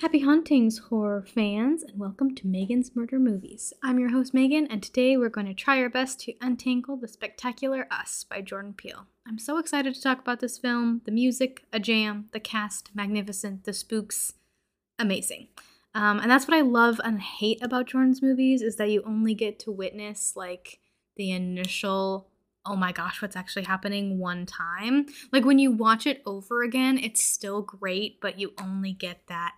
[0.00, 3.72] Happy hauntings, horror fans, and welcome to Meaghan's Murder Movies.
[3.82, 7.08] I'm your host, Megan, and today we're going to try our best to untangle The
[7.08, 9.08] Spectacular Us by Jordan Peele.
[9.26, 11.02] I'm so excited to talk about this film.
[11.04, 14.34] The music, a jam, the cast, magnificent, the spooks,
[15.00, 15.48] amazing.
[15.96, 19.34] Um, and that's what I love and hate about Jordan's movies is that you only
[19.34, 20.78] get to witness like
[21.16, 22.28] the initial
[22.64, 25.06] oh my gosh, what's actually happening one time.
[25.32, 29.54] Like when you watch it over again, it's still great, but you only get that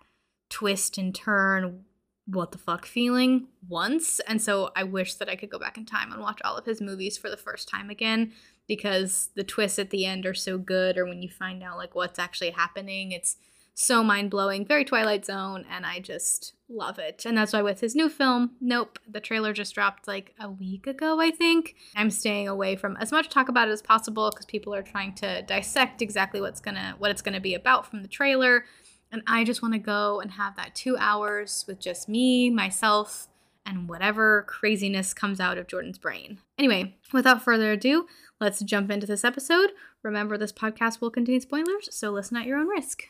[0.51, 1.85] twist and turn
[2.27, 4.19] what the fuck feeling once.
[4.27, 6.65] And so I wish that I could go back in time and watch all of
[6.65, 8.33] his movies for the first time again
[8.67, 11.95] because the twists at the end are so good or when you find out like
[11.95, 13.37] what's actually happening, it's
[13.73, 17.25] so mind blowing, very Twilight Zone, and I just love it.
[17.25, 20.87] And that's why with his new film, Nope, the trailer just dropped like a week
[20.87, 21.75] ago, I think.
[21.95, 25.13] I'm staying away from as much talk about it as possible because people are trying
[25.15, 28.65] to dissect exactly what's gonna what it's gonna be about from the trailer.
[29.11, 33.27] And I just want to go and have that two hours with just me, myself,
[33.65, 36.39] and whatever craziness comes out of Jordan's brain.
[36.57, 38.07] Anyway, without further ado,
[38.39, 39.71] let's jump into this episode.
[40.01, 43.03] Remember, this podcast will contain spoilers, so listen at your own risk.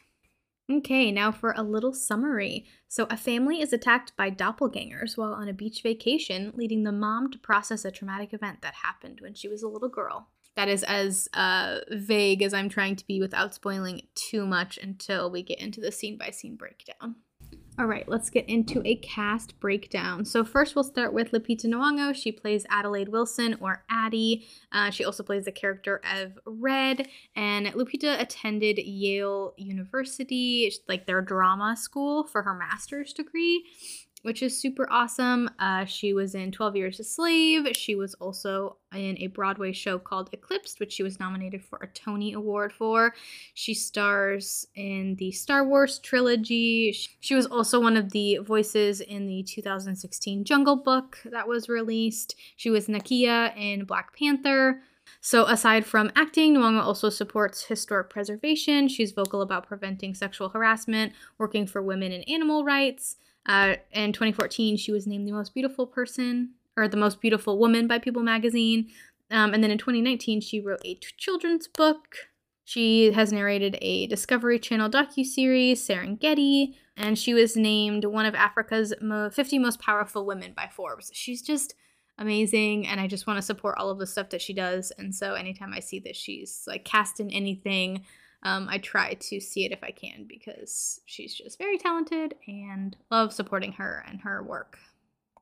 [0.69, 2.65] Okay, now for a little summary.
[2.87, 7.29] So, a family is attacked by doppelgangers while on a beach vacation, leading the mom
[7.31, 10.83] to process a traumatic event that happened when she was a little girl that is
[10.83, 15.59] as uh, vague as I'm trying to be without spoiling too much until we get
[15.59, 17.15] into the scene by scene breakdown.
[17.79, 20.25] All right, let's get into a cast breakdown.
[20.25, 22.13] So first, we'll start with Lupita Nyong'o.
[22.13, 24.45] She plays Adelaide Wilson or Addie.
[24.73, 27.07] Uh, she also plays the character of Red.
[27.35, 33.63] And Lupita attended Yale University, like their drama school, for her master's degree
[34.23, 35.49] which is super awesome.
[35.59, 37.67] Uh, she was in 12 Years a Slave.
[37.75, 41.87] She was also in a Broadway show called Eclipsed, which she was nominated for a
[41.87, 43.13] Tony Award for.
[43.53, 46.95] She stars in the Star Wars trilogy.
[47.19, 52.35] She was also one of the voices in the 2016 Jungle Book that was released.
[52.55, 54.81] She was Nakia in Black Panther.
[55.19, 58.87] So, aside from acting, Nyong'o also supports historic preservation.
[58.87, 63.17] She's vocal about preventing sexual harassment, working for women and animal rights.
[63.45, 67.87] Uh, in 2014, she was named the most beautiful person or the most beautiful woman
[67.87, 68.89] by People magazine.
[69.29, 72.15] Um, and then in 2019, she wrote a children's book.
[72.63, 78.93] She has narrated a Discovery Channel docu-series, Serengeti, and she was named one of Africa's
[79.01, 81.11] 50 most powerful women by Forbes.
[81.13, 81.73] She's just
[82.17, 84.91] amazing, and I just want to support all of the stuff that she does.
[84.97, 88.05] And so anytime I see that she's like cast in anything,
[88.43, 92.95] um, I try to see it if I can because she's just very talented and
[93.11, 94.77] love supporting her and her work.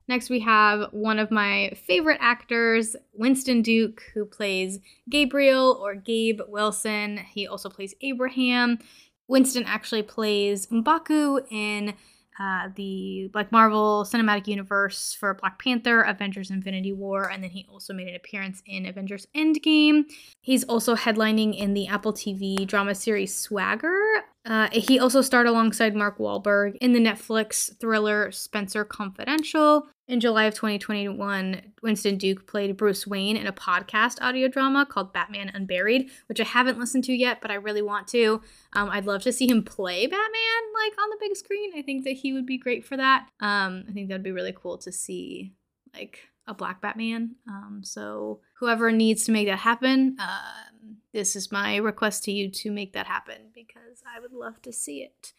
[0.08, 6.40] Next, we have one of my favorite actors, Winston Duke, who plays Gabriel or Gabe
[6.48, 7.18] Wilson.
[7.18, 8.80] He also plays Abraham.
[9.28, 11.94] Winston actually plays Mbaku in
[12.40, 17.66] uh, the like Marvel Cinematic Universe for Black Panther, Avengers Infinity War, and then he
[17.70, 20.04] also made an appearance in Avengers Endgame.
[20.40, 24.00] He's also headlining in the Apple TV drama series Swagger.
[24.46, 29.86] Uh, he also starred alongside Mark Wahlberg in the Netflix thriller Spencer Confidential.
[30.10, 35.12] In July of 2021, Winston Duke played Bruce Wayne in a podcast audio drama called
[35.12, 38.42] Batman Unburied, which I haven't listened to yet, but I really want to.
[38.72, 41.70] Um, I'd love to see him play Batman like on the big screen.
[41.76, 43.28] I think that he would be great for that.
[43.38, 45.52] Um, I think that'd be really cool to see
[45.94, 47.36] like a black Batman.
[47.48, 50.40] Um, so whoever needs to make that happen, uh,
[51.12, 54.72] this is my request to you to make that happen because I would love to
[54.72, 55.34] see it.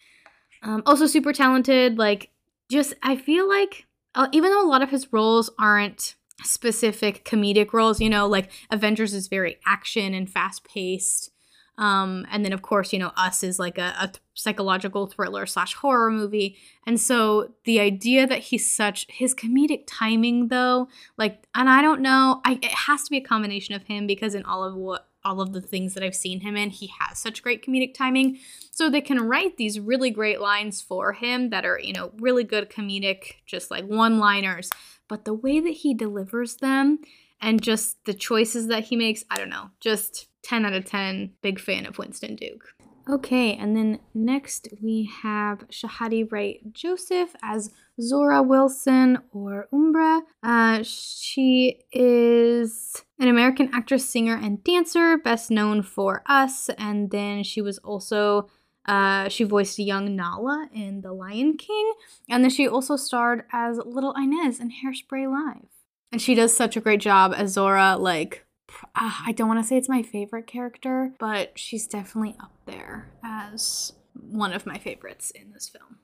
[0.64, 1.98] Um, also super talented.
[1.98, 2.30] Like
[2.70, 3.86] just I feel like
[4.16, 8.52] uh, even though a lot of his roles aren't specific comedic roles, you know, like
[8.70, 11.32] Avengers is very action and fast paced.
[11.78, 15.74] Um, and then of course, you know, Us is like a, a psychological thriller slash
[15.76, 16.58] horror movie.
[16.86, 22.02] And so the idea that he's such his comedic timing though, like, and I don't
[22.02, 25.08] know, I, it has to be a combination of him because in all of what
[25.24, 28.40] all of the things that I've seen him in, he has such great comedic timing.
[28.72, 32.44] So they can write these really great lines for him that are, you know, really
[32.44, 34.70] good comedic, just like one liners.
[35.08, 37.00] But the way that he delivers them
[37.40, 41.34] and just the choices that he makes, I don't know, just 10 out of 10.
[41.42, 42.74] Big fan of Winston Duke.
[43.10, 50.22] Okay, and then next we have Shahadi Wright Joseph as Zora Wilson or Umbra.
[50.44, 57.44] Uh, she is an American actress, singer, and dancer, best known for Us, and then
[57.44, 58.50] she was also
[58.86, 61.94] uh, she voiced young Nala in The Lion King,
[62.30, 65.70] and then she also starred as Little Inez in Hairspray Live.
[66.12, 68.46] And she does such a great job as Zora, like
[68.96, 73.10] uh, I don't want to say it's my favorite character, but she's definitely up there
[73.24, 75.98] as one of my favorites in this film.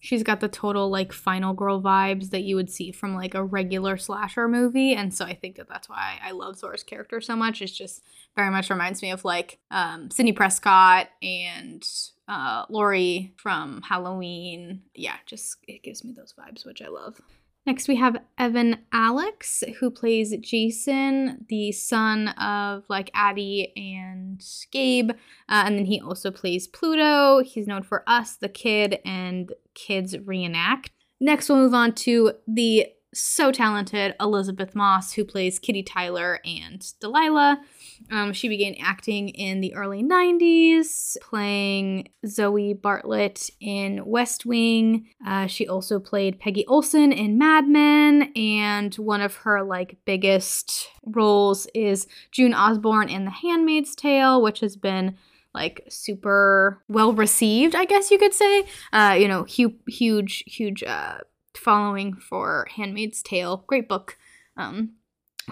[0.00, 3.42] she's got the total like final girl vibes that you would see from like a
[3.42, 7.34] regular slasher movie and so i think that that's why i love zora's character so
[7.34, 7.62] much.
[7.62, 8.02] It's just
[8.36, 11.82] very much reminds me of like um, sidney prescott and
[12.28, 14.82] uh, laurie from halloween.
[14.94, 17.20] Yeah just it gives me those vibes which i love
[17.66, 24.40] Next, we have Evan Alex, who plays Jason, the son of like Addie and
[24.70, 25.10] Gabe.
[25.10, 27.42] Uh, and then he also plays Pluto.
[27.42, 30.90] He's known for Us, The Kid, and Kids Reenact.
[31.18, 36.86] Next, we'll move on to the so talented Elisabeth Moss, who plays Kitty Tyler and
[37.00, 37.62] Delilah.
[38.10, 45.08] Um, she began acting in the early 90s, playing Zoe Bartlett in West Wing.
[45.26, 50.88] Uh, she also played Peggy Olson in Mad Men, and one of her like biggest
[51.04, 55.16] roles is June Osborne in The Handmaid's Tale, which has been
[55.54, 58.64] like super well received, I guess you could say.
[58.92, 61.18] Uh, you know, hu- huge, huge uh,
[61.54, 63.64] following for Handmaid's Tale.
[63.66, 64.18] Great book.
[64.56, 64.92] Um,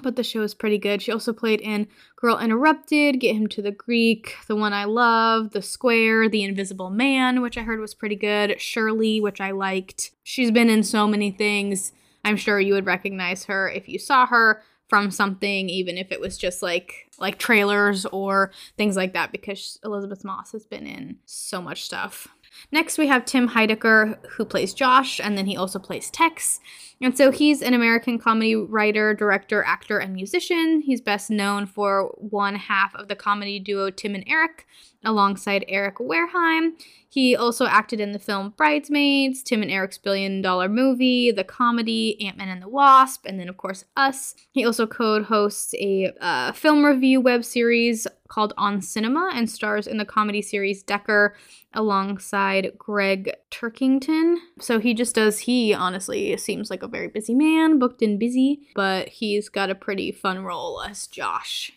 [0.02, 1.02] but the show is pretty good.
[1.02, 1.86] She also played in
[2.16, 6.90] Girl Interrupted, Get Him to the Greek, The One I Love, The Square, The Invisible
[6.90, 10.10] Man, which I heard was pretty good, Shirley, which I liked.
[10.22, 11.92] She's been in so many things.
[12.24, 16.20] I'm sure you would recognize her if you saw her from something even if it
[16.20, 21.16] was just like like trailers or things like that because Elisabeth Moss has been in
[21.24, 22.28] so much stuff.
[22.72, 26.60] Next, we have Tim Heidecker, who plays Josh, and then he also plays Tex.
[27.00, 30.80] And so he's an American comedy writer, director, actor, and musician.
[30.80, 34.66] He's best known for one half of the comedy duo Tim and Eric,
[35.04, 36.72] alongside Eric Wareheim.
[37.08, 42.20] He also acted in the film Bridesmaids, Tim and Eric's Billion Dollar Movie, the comedy
[42.20, 44.34] Ant-Man and the Wasp, and then, of course, Us.
[44.50, 49.86] He also co hosts a uh, film review web series called On Cinema and stars
[49.86, 51.36] in the comedy series Decker
[51.72, 54.36] alongside Gregg Turkington.
[54.58, 58.62] So he just does, he honestly seems like a very busy man, booked and busy,
[58.74, 61.70] but he's got a pretty fun role as Josh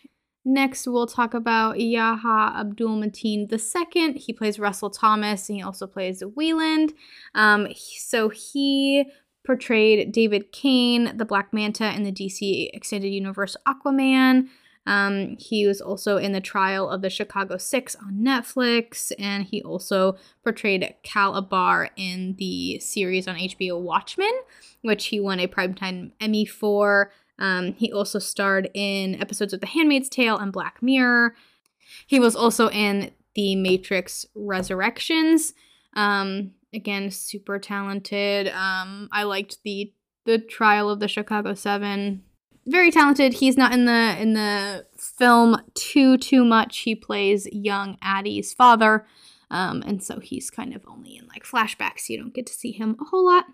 [0.48, 4.18] Next, we'll talk about Yahya Abdul Mateen II.
[4.18, 6.94] He plays Russell Thomas and he also plays Weyland.
[7.34, 9.04] Um, so he
[9.44, 14.48] portrayed David Kane, the Black Manta, in the DC Extended Universe Aquaman.
[14.86, 19.62] Um, he was also in the trial of the Chicago Six on Netflix, and he
[19.62, 24.32] also portrayed Cal Abar in the series on HBO Watchmen,
[24.80, 27.12] which he won a Primetime Emmy for.
[27.38, 31.34] Um, he also starred in episodes of The Handmaid's Tale and Black Mirror.
[32.06, 35.54] He was also in The Matrix Resurrections.
[35.94, 38.48] Um, again, super talented.
[38.48, 39.92] Um, I liked the
[40.24, 42.22] the trial of the Chicago Seven.
[42.66, 43.34] Very talented.
[43.34, 46.80] He's not in the in the film too too much.
[46.80, 49.06] He plays young Addie's father,
[49.50, 52.08] um, and so he's kind of only in like flashbacks.
[52.08, 53.46] You don't get to see him a whole lot.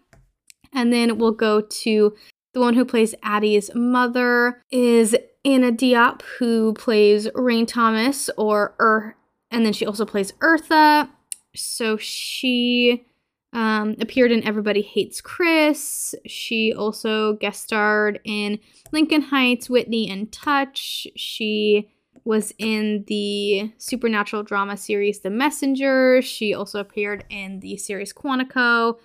[0.73, 2.15] And then we'll go to
[2.55, 5.15] the one who plays Addie's mother is
[5.45, 9.17] Anna Diop, who plays Rayne Thomas, or Ur,
[9.51, 11.11] and then she also plays Eartha.
[11.55, 13.05] So she
[13.53, 16.15] um, appeared in Everybody Hates Chris.
[16.27, 18.59] She also guest starred in
[18.91, 21.07] Lincoln Heights, Whitney, and Touch.
[21.15, 21.91] She
[22.25, 26.23] was in the supernatural drama series The Messenger.
[26.23, 28.97] She also appeared in the series Quantico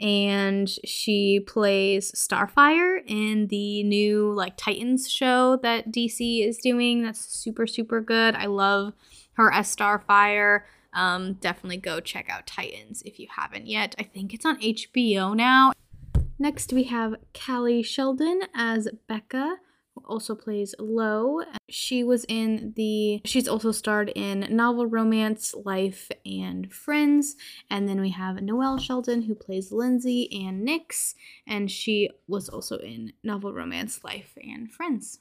[0.00, 7.02] and she plays Starfire in the new like Titans show that DC is doing.
[7.02, 8.34] That's super super good.
[8.34, 8.92] I love
[9.34, 10.62] her as Starfire.
[10.92, 13.94] Um, definitely go check out Titans if you haven't yet.
[13.98, 15.72] I think it's on HBO now.
[16.38, 19.56] Next, we have Callie Sheldon as Becca
[20.04, 21.42] also plays Lo.
[21.68, 27.36] She was in the, she's also starred in Novel Romance, Life, and Friends.
[27.70, 31.14] And then we have Noelle Sheldon, who plays Lindsay and Nix,
[31.46, 35.20] and she was also in Novel Romance, Life, and Friends.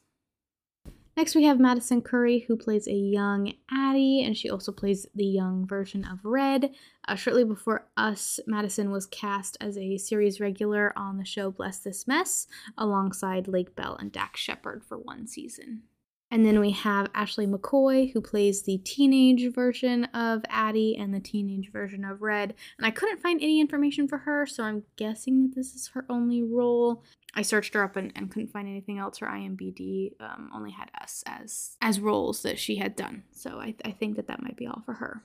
[1.18, 5.26] Next, we have Madison Curry, who plays a young Addie, and she also plays the
[5.26, 6.72] young version of Red.
[7.08, 11.80] Uh, shortly before Us, Madison was cast as a series regular on the show Bless
[11.80, 15.84] This Mess, alongside Lake Bell and Dax Shepard for one season.
[16.32, 21.20] And then we have Ashley McCoy, who plays the teenage version of Addie and the
[21.20, 22.56] teenage version of Red.
[22.78, 26.06] And I couldn't find any information for her, so I'm guessing that this is her
[26.10, 27.04] only role.
[27.36, 29.20] I searched her up and, and couldn't find anything else.
[29.20, 33.76] Her IMBD um, only had us as as roles that she had done, so I,
[33.84, 35.24] I think that that might be all for her.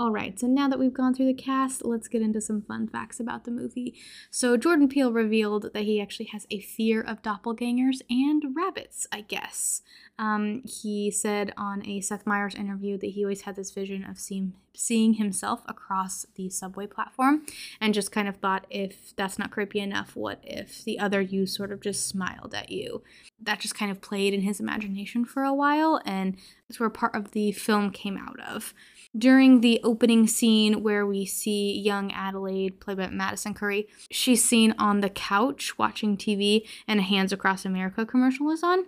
[0.00, 2.86] All right, so now that we've gone through the cast, let's get into some fun
[2.86, 3.96] facts about the movie.
[4.30, 9.22] So, Jordan Peele revealed that he actually has a fear of doppelgangers and rabbits, I
[9.22, 9.82] guess.
[10.16, 14.20] Um, he said on a Seth Meyers interview that he always had this vision of
[14.20, 17.44] seeing, seeing himself across the subway platform
[17.80, 21.44] and just kind of thought if that's not creepy enough, what if the other you
[21.44, 23.02] sort of just smiled at you?
[23.40, 26.36] That just kind of played in his imagination for a while, and
[26.68, 28.72] that's where part of the film came out of
[29.16, 34.74] during the opening scene where we see young Adelaide, played by Madison Curry, she's seen
[34.78, 38.86] on the couch watching TV and a Hands Across America commercial is on.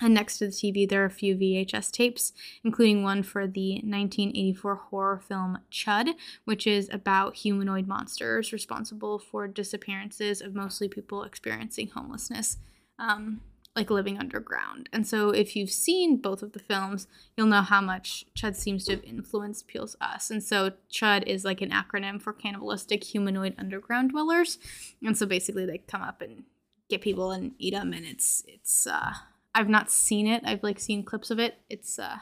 [0.00, 3.74] And next to the TV, there are a few VHS tapes, including one for the
[3.76, 11.24] 1984 horror film Chud, which is about humanoid monsters responsible for disappearances of mostly people
[11.24, 12.58] experiencing homelessness.
[12.98, 13.40] Um,
[13.78, 14.88] like living underground.
[14.92, 17.06] And so if you've seen both of the films,
[17.36, 20.30] you'll know how much Chud seems to have influenced Peele's Us.
[20.30, 24.58] And so Chud is like an acronym for cannibalistic humanoid underground dwellers.
[25.00, 26.42] And so basically they come up and
[26.90, 29.12] get people and eat them and it's it's uh
[29.54, 30.42] I've not seen it.
[30.44, 31.58] I've like seen clips of it.
[31.70, 32.16] It's uh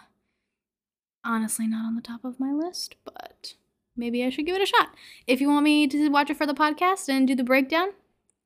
[1.25, 3.55] honestly not on the top of my list, but
[3.97, 4.91] maybe I should give it a shot.
[5.27, 7.93] If you want me to watch it for the podcast and do the breakdown,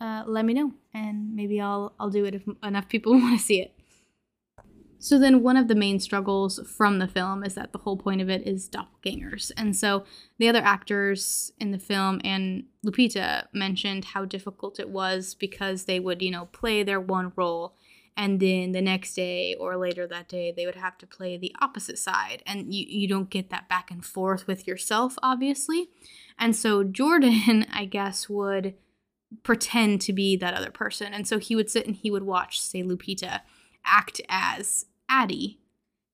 [0.00, 3.44] uh, let me know, and maybe I'll I'll do it if enough people want to
[3.44, 3.74] see it.
[5.02, 8.20] So then one of the main struggles from the film is that the whole point
[8.20, 9.50] of it is doppelgangers.
[9.56, 10.04] And so
[10.38, 16.00] the other actors in the film and Lupita mentioned how difficult it was because they
[16.00, 17.76] would, you know, play their one role
[18.16, 21.54] and then the next day or later that day they would have to play the
[21.60, 25.88] opposite side and you, you don't get that back and forth with yourself obviously
[26.38, 28.74] and so jordan i guess would
[29.42, 31.14] pretend to be that other person.
[31.14, 33.40] And so he would sit and he would watch, say, Lupita
[33.84, 35.58] act as Addie.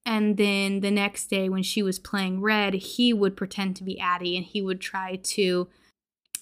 [0.04, 3.98] And then the next day, when she was playing Red, he would pretend to be
[3.98, 5.68] Addie and he would try to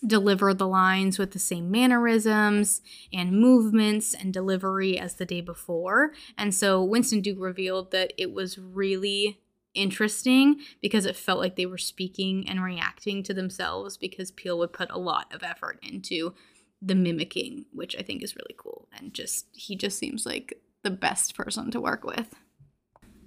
[0.07, 6.13] deliver the lines with the same mannerisms and movements and delivery as the day before.
[6.37, 9.41] And so Winston Duke revealed that it was really
[9.75, 14.73] interesting because it felt like they were speaking and reacting to themselves because Peele would
[14.73, 16.35] put a lot of effort into
[16.85, 18.89] the mimicking, which I think is really cool.
[18.97, 22.35] And just, he just seems like the best person to work with.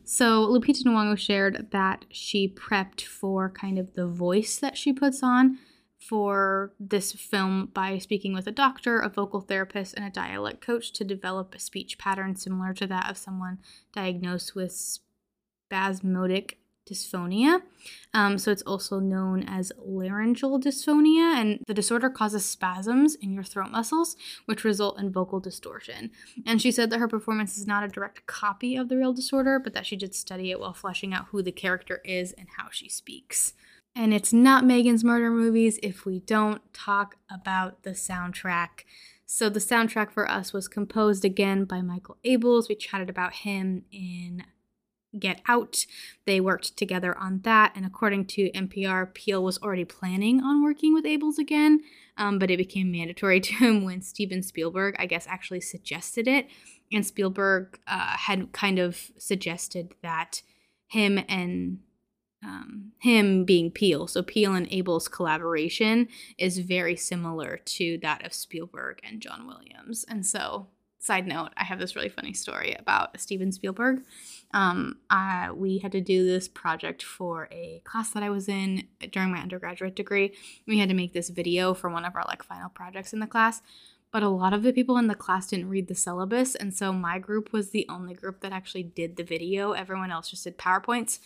[0.04, 5.22] So Lupita Nyong'o shared that she prepped for kind of the voice that she puts
[5.22, 5.58] on
[6.00, 10.94] for this film by speaking with a doctor, a vocal therapist, and a dialect coach
[10.94, 13.58] to develop a speech pattern similar to that of someone
[13.92, 15.00] diagnosed with
[15.70, 17.62] spasmodic dysphonia.
[18.14, 23.44] Um, so it's also known as laryngeal dysphonia, and the disorder causes spasms in your
[23.44, 24.16] throat muscles,
[24.46, 26.12] which result in vocal distortion.
[26.46, 29.60] And she said that her performance is not a direct copy of the real disorder,
[29.60, 32.70] but that she did study it while fleshing out who the character is and how
[32.72, 33.54] she speaks.
[33.96, 38.86] And it's not Meaghan's murder movies if we don't talk about the soundtrack.
[39.26, 42.70] So the soundtrack for us was composed again by Michael Abels.
[42.70, 44.44] We chatted about him in
[45.20, 45.86] Get Out.
[46.26, 50.94] They worked together on that, and according to NPR, Peele was already planning on working
[50.94, 51.82] with Abels again,
[52.18, 56.48] um, but it became mandatory to him when Steven Spielberg, I guess, actually suggested it.
[56.92, 60.42] And Spielberg uh, had kind of suggested that
[60.88, 61.80] him and
[62.44, 66.08] um, him being Peele, so Peele and Abels' collaboration
[66.38, 70.06] is very similar to that of Spielberg and John Williams.
[70.08, 70.68] And so,
[71.00, 74.02] side note, I have this really funny story about Steven Spielberg
[74.54, 78.88] um, I, we had to do this project for a class that I was in
[79.12, 80.34] during my undergraduate degree.
[80.66, 83.28] We had to make this video for one of our like final projects in the
[83.28, 83.62] class.
[84.10, 86.94] But a lot of the people in the class didn't read the syllabus, and so
[86.94, 89.74] my group was the only group that actually did the video.
[89.74, 91.20] Everyone else just did PowerPoints.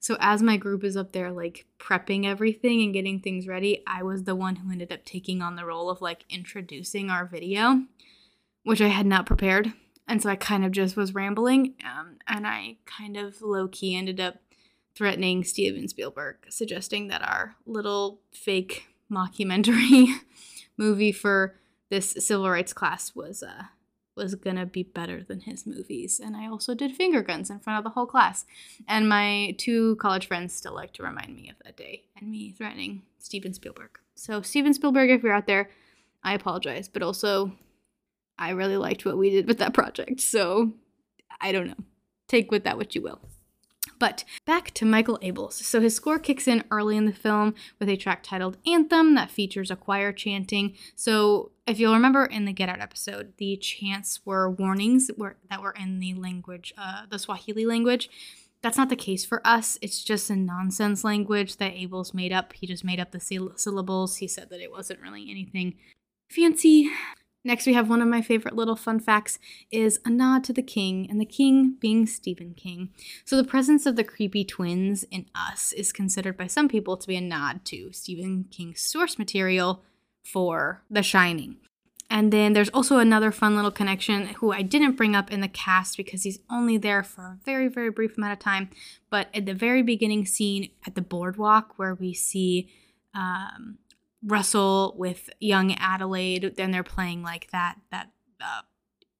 [0.00, 4.02] So as my group is up there like prepping everything and getting things ready, I
[4.02, 7.84] was the one who ended up taking on the role of like introducing our video,
[8.64, 9.72] which I had not prepared.
[10.06, 13.96] And so I kind of just was rambling, um, and I kind of low key
[13.96, 14.36] ended up
[14.94, 20.08] threatening Steven Spielberg, suggesting that our little fake mockumentary
[20.76, 21.56] movie for
[21.90, 23.64] this civil rights class was uh,
[24.16, 26.20] was gonna be better than his movies.
[26.20, 28.44] And I also did finger guns in front of the whole class.
[28.86, 32.52] And my two college friends still like to remind me of that day and me
[32.52, 33.98] threatening Steven Spielberg.
[34.14, 35.70] So Steven Spielberg, if you're out there,
[36.22, 37.52] I apologize, but also
[38.38, 40.20] I really liked what we did with that project.
[40.20, 40.72] So
[41.40, 41.84] I don't know.
[42.28, 43.20] Take with that what you will.
[43.98, 45.52] But back to Michael Abels.
[45.52, 49.30] So his score kicks in early in the film with a track titled Anthem that
[49.30, 50.74] features a choir chanting.
[50.96, 55.36] So if you'll remember in the Get Out episode, the chants were warnings that were,
[55.48, 58.10] that were in the language, uh, the Swahili language.
[58.62, 59.78] that's not the case for us.
[59.82, 62.54] It's just a nonsense language that Abel's made up.
[62.54, 63.20] He just made up the
[63.56, 64.16] syllables.
[64.16, 65.74] He said that it wasn't really anything
[66.30, 66.90] fancy.
[67.46, 69.38] Next, we have one of my favorite little fun facts
[69.70, 72.88] is a nod to the king, and the king being Stephen King.
[73.26, 77.06] So the presence of the creepy twins in Us is considered by some people to
[77.06, 79.82] be a nod to Stephen King's source material
[80.22, 81.56] for The Shining.
[82.08, 85.48] And then there's also another fun little connection who I didn't bring up in the
[85.48, 88.70] cast because he's only there for a very, very brief amount of time.
[89.10, 92.70] But at the very beginning scene at the boardwalk, where we see
[93.14, 93.78] um,
[94.26, 98.62] Russell with young Adelaide, then they're playing like that that uh,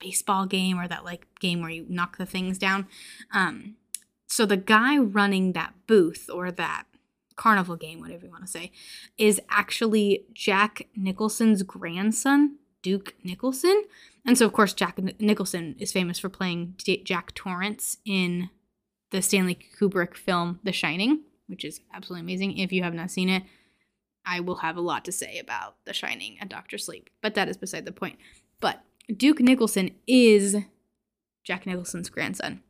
[0.00, 2.86] baseball game or that like game where you knock the things down.
[3.32, 3.76] Um,
[4.26, 6.84] so the guy running that booth or that
[7.36, 8.72] carnival game, whatever you want to say,
[9.18, 13.84] is actually Jack Nicholson's grandson, Duke Nicholson.
[14.26, 18.50] And so, of course, Jack Nicholson is famous for playing Jack Torrance in
[19.10, 22.58] the Stanley Kubrick film The Shining, which is absolutely amazing.
[22.58, 23.42] If you have not seen it,
[24.26, 27.48] I will have a lot to say about The Shining and Doctor Sleep, but that
[27.48, 28.18] is beside the point.
[28.60, 28.82] But
[29.14, 30.56] Duke Nicholson is
[31.44, 32.62] Jack Nicholson's grandson.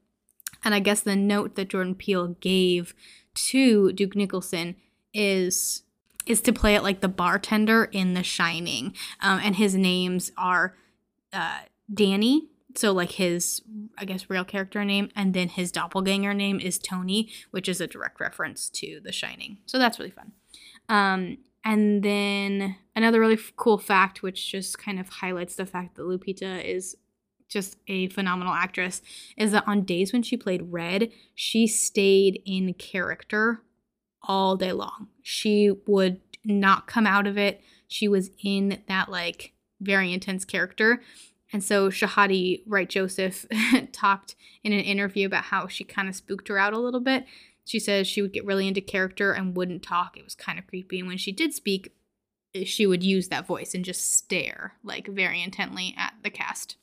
[0.64, 2.94] And I guess the note that Jordan Peele gave
[3.34, 4.76] to Duke Nicholson
[5.12, 5.82] is
[6.26, 10.74] is to play it like the bartender in The Shining, um, and his names are
[11.34, 11.60] uh,
[11.92, 12.48] Danny.
[12.76, 13.62] So like his,
[13.98, 17.86] I guess, real character name, and then his doppelganger name is Tony, which is a
[17.86, 19.58] direct reference to The Shining.
[19.66, 20.32] So that's really fun.
[20.88, 25.96] Um, and then another really f- cool fact, which just kind of highlights the fact
[25.96, 26.96] that Lupita is
[27.48, 29.00] just a phenomenal actress,
[29.36, 33.62] is that on days when she played Red, she stayed in character
[34.22, 35.08] all day long.
[35.22, 37.62] She would not come out of it.
[37.88, 41.02] She was in that like very intense character.
[41.52, 43.46] And so Shahadi Wright Joseph
[43.92, 47.24] talked in an interview about how she kind of spooked her out a little bit
[47.64, 50.16] she says she would get really into character and wouldn't talk.
[50.16, 50.98] It was kind of creepy.
[50.98, 51.92] And when she did speak,
[52.64, 56.76] she would use that voice and just stare like very intently at the cast.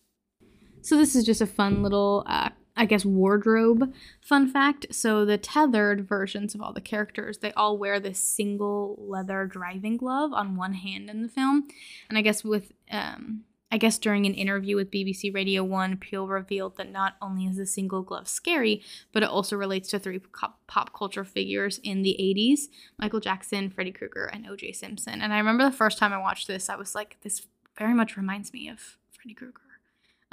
[0.82, 4.88] So this is just a fun little uh, I guess wardrobe fun fact.
[4.92, 9.98] So the tethered versions of all the characters, they all wear this single leather driving
[9.98, 11.68] glove on one hand in the film.
[12.10, 16.28] And I guess with um I guess during an interview with BBC Radio 1, Peele
[16.28, 20.20] revealed that not only is the single glove scary, but it also relates to three
[20.68, 22.64] pop culture figures in the 80s
[23.00, 25.22] Michael Jackson, Freddy Krueger, and OJ Simpson.
[25.22, 28.18] And I remember the first time I watched this, I was like, this very much
[28.18, 29.62] reminds me of Freddy Krueger.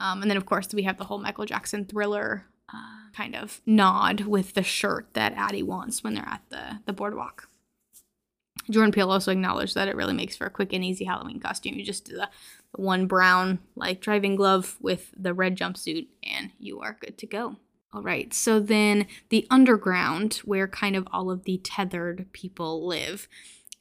[0.00, 3.60] Um, and then, of course, we have the whole Michael Jackson thriller uh, kind of
[3.66, 7.48] nod with the shirt that Addie wants when they're at the, the boardwalk.
[8.70, 11.74] Jordan Peele also acknowledged that it really makes for a quick and easy Halloween costume.
[11.74, 12.28] You just do the
[12.78, 17.56] one brown like driving glove with the red jumpsuit, and you are good to go.
[17.92, 23.28] All right, so then the underground, where kind of all of the tethered people live,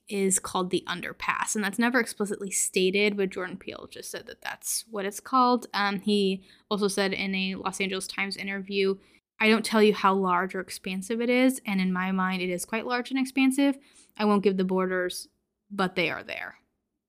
[0.08, 4.42] is called the underpass, and that's never explicitly stated, but Jordan Peele just said that
[4.42, 5.68] that's what it's called.
[5.74, 8.96] Um, he also said in a Los Angeles Times interview,
[9.40, 12.50] I don't tell you how large or expansive it is, and in my mind, it
[12.50, 13.78] is quite large and expansive.
[14.18, 15.28] I won't give the borders,
[15.70, 16.56] but they are there.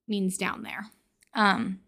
[0.08, 0.90] Means down there.
[1.38, 1.78] Um,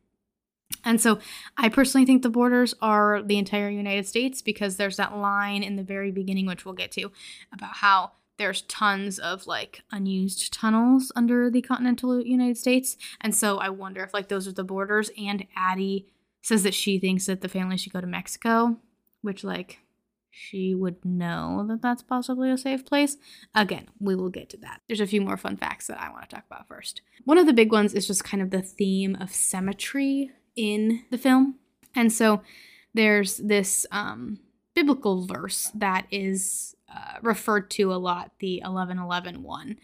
[0.84, 1.18] and so
[1.56, 5.76] I personally think the borders are the entire United States because there's that line in
[5.76, 7.10] the very beginning, which we'll get to,
[7.52, 12.96] about how there's tons of like unused tunnels under the continental United States.
[13.20, 15.10] And so I wonder if like those are the borders.
[15.18, 16.06] And Addie
[16.40, 18.78] says that she thinks that the family should go to Mexico,
[19.20, 19.80] which like
[20.30, 23.16] she would know that that's possibly a safe place.
[23.54, 24.80] Again, we will get to that.
[24.86, 27.02] There's a few more fun facts that I want to talk about first.
[27.24, 31.18] One of the big ones is just kind of the theme of cemetery in the
[31.18, 31.56] film.
[31.94, 32.42] And so
[32.94, 34.38] there's this um,
[34.74, 39.78] biblical verse that is uh, referred to a lot, the 1111 one.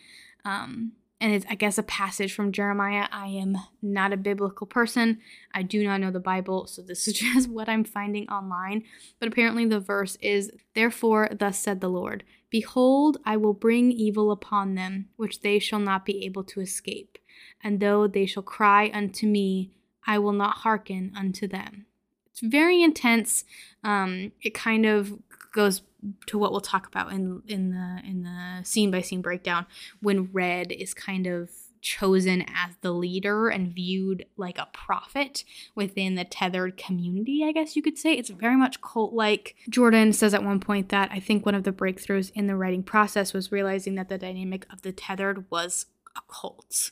[0.45, 3.09] Um, and it's, I guess, a passage from Jeremiah.
[3.11, 5.19] I am not a biblical person.
[5.55, 8.85] I do not know the Bible, so this is just what I'm finding online.
[9.19, 14.31] But apparently, the verse is Therefore, thus said the Lord Behold, I will bring evil
[14.31, 17.19] upon them, which they shall not be able to escape.
[17.63, 19.73] And though they shall cry unto me,
[20.07, 21.87] I will not hearken unto them.
[22.31, 23.45] It's very intense.
[23.83, 25.19] Um, it kind of
[25.53, 25.83] goes
[26.27, 29.67] to what we'll talk about in in the in the scene by scene breakdown
[30.01, 31.51] when Red is kind of
[31.87, 35.45] chosen as the leader and viewed like a prophet
[35.77, 38.15] within the tethered community, I guess you could say.
[38.15, 39.55] It's very much cult like.
[39.69, 42.83] Jordan says at one point that I think one of the breakthroughs in the writing
[42.83, 46.91] process was realizing that the dynamic of the tethered was a cult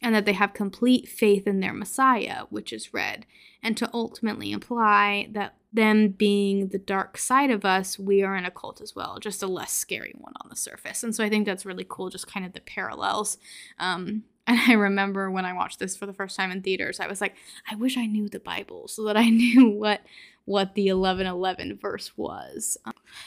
[0.00, 3.26] and that they have complete faith in their Messiah, which is Red,
[3.62, 8.44] and to ultimately imply that them being the dark side of us, we are in
[8.44, 11.02] a cult as well, just a less scary one on the surface.
[11.02, 13.38] And so I think that's really cool, just kind of the parallels.
[13.78, 17.06] Um, and I remember when I watched this for the first time in theaters, I
[17.06, 17.34] was like,
[17.70, 20.00] I wish I knew the Bible so that I knew what
[20.46, 22.78] what the 1111 verse was.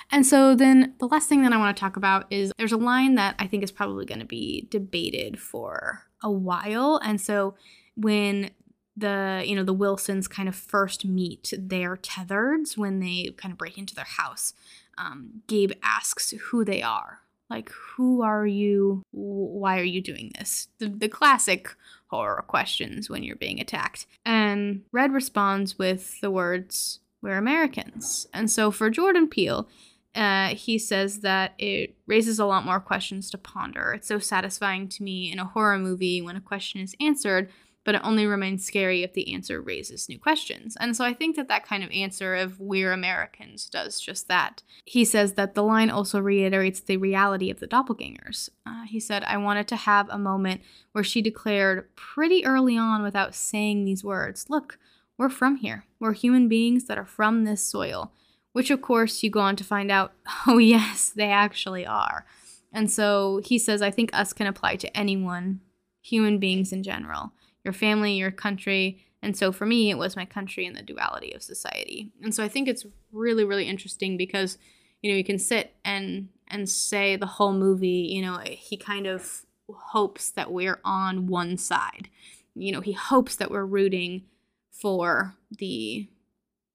[0.10, 2.78] And so then the last thing that I want to talk about is there's a
[2.78, 6.98] line that I think is probably going to be debated for a while.
[7.04, 7.56] And so
[7.98, 8.52] when
[9.00, 13.58] the you know the Wilsons kind of first meet their tethereds when they kind of
[13.58, 14.54] break into their house.
[14.98, 19.04] Um, Gabe asks who they are, like who are you?
[19.12, 20.68] Why are you doing this?
[20.80, 21.76] The the classic
[22.08, 24.06] horror questions when you're being attacked.
[24.26, 29.68] And Red responds with the words, "We're Americans." And so for Jordan Peele,
[30.16, 33.94] uh, he says that it raises a lot more questions to ponder.
[33.94, 37.50] It's so satisfying to me in a horror movie when a question is answered
[37.90, 40.78] but it only remains scary if the answer raises new questions.
[40.80, 44.62] And so I think that that kind of answer of we're Americans does just that.
[44.86, 48.48] He says that the line also reiterates the reality of the doppelgangers.
[48.64, 53.02] Uh, he said, I wanted to have a moment where she declared pretty early on
[53.02, 54.78] without saying these words Look,
[55.18, 55.86] we're from here.
[56.00, 58.12] We're human beings that are from this soil.
[58.54, 60.14] Which, of course, you go on to find out,
[60.46, 62.28] oh, yes, they actually are.
[62.72, 65.62] And so he says, I think us can apply to anyone,
[66.04, 67.32] human beings in general
[67.70, 69.06] your family, your country.
[69.22, 72.12] And so for me, it was my country and the duality of society.
[72.24, 74.58] And so I think it's really, really interesting because,
[75.04, 79.06] you know, you can sit and and say the whole movie, you know, he kind
[79.06, 82.10] of hopes that we're on one side.
[82.56, 84.24] You know, he hopes that we're rooting
[84.72, 86.10] for the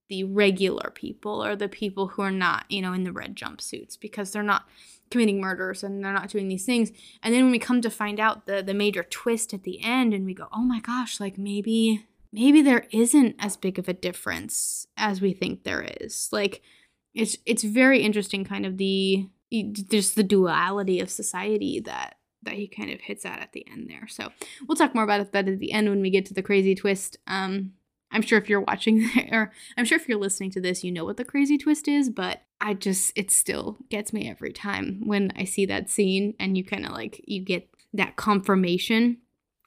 [0.08, 3.98] the regular people or the people who are not, you know, in the red jumpsuits
[3.98, 4.68] because they're not
[5.10, 6.90] committing murders and they're not doing these things.
[7.22, 10.12] And then when we come to find out the the major twist at the end
[10.14, 13.92] and we go, "Oh my gosh, like maybe maybe there isn't as big of a
[13.92, 16.62] difference as we think there is." Like
[17.14, 19.28] it's it's very interesting kind of the
[19.72, 23.88] just the duality of society that that he kind of hits at at the end
[23.88, 24.06] there.
[24.08, 24.30] So
[24.66, 26.74] we'll talk more about it that at the end when we get to the crazy
[26.74, 27.16] twist.
[27.26, 27.72] Um,
[28.14, 31.04] I'm sure if you're watching or I'm sure if you're listening to this, you know
[31.04, 35.32] what the crazy twist is, but I just it still gets me every time when
[35.36, 39.18] I see that scene and you kind of like you get that confirmation.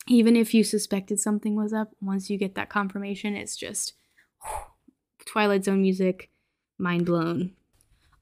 [0.07, 3.93] Even if you suspected something was up, once you get that confirmation, it's just
[4.41, 4.71] whew,
[5.25, 6.31] Twilight Zone music,
[6.77, 7.51] mind blown.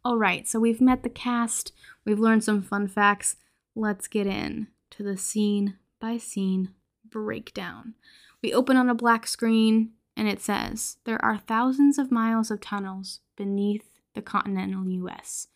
[0.04, 1.72] All right, so we've met the cast,
[2.04, 3.36] we've learned some fun facts.
[3.76, 6.70] Let's get in to the scene by scene
[7.08, 7.94] breakdown.
[8.42, 12.62] We open on a black screen and it says there are thousands of miles of
[12.62, 15.48] tunnels beneath the continental US.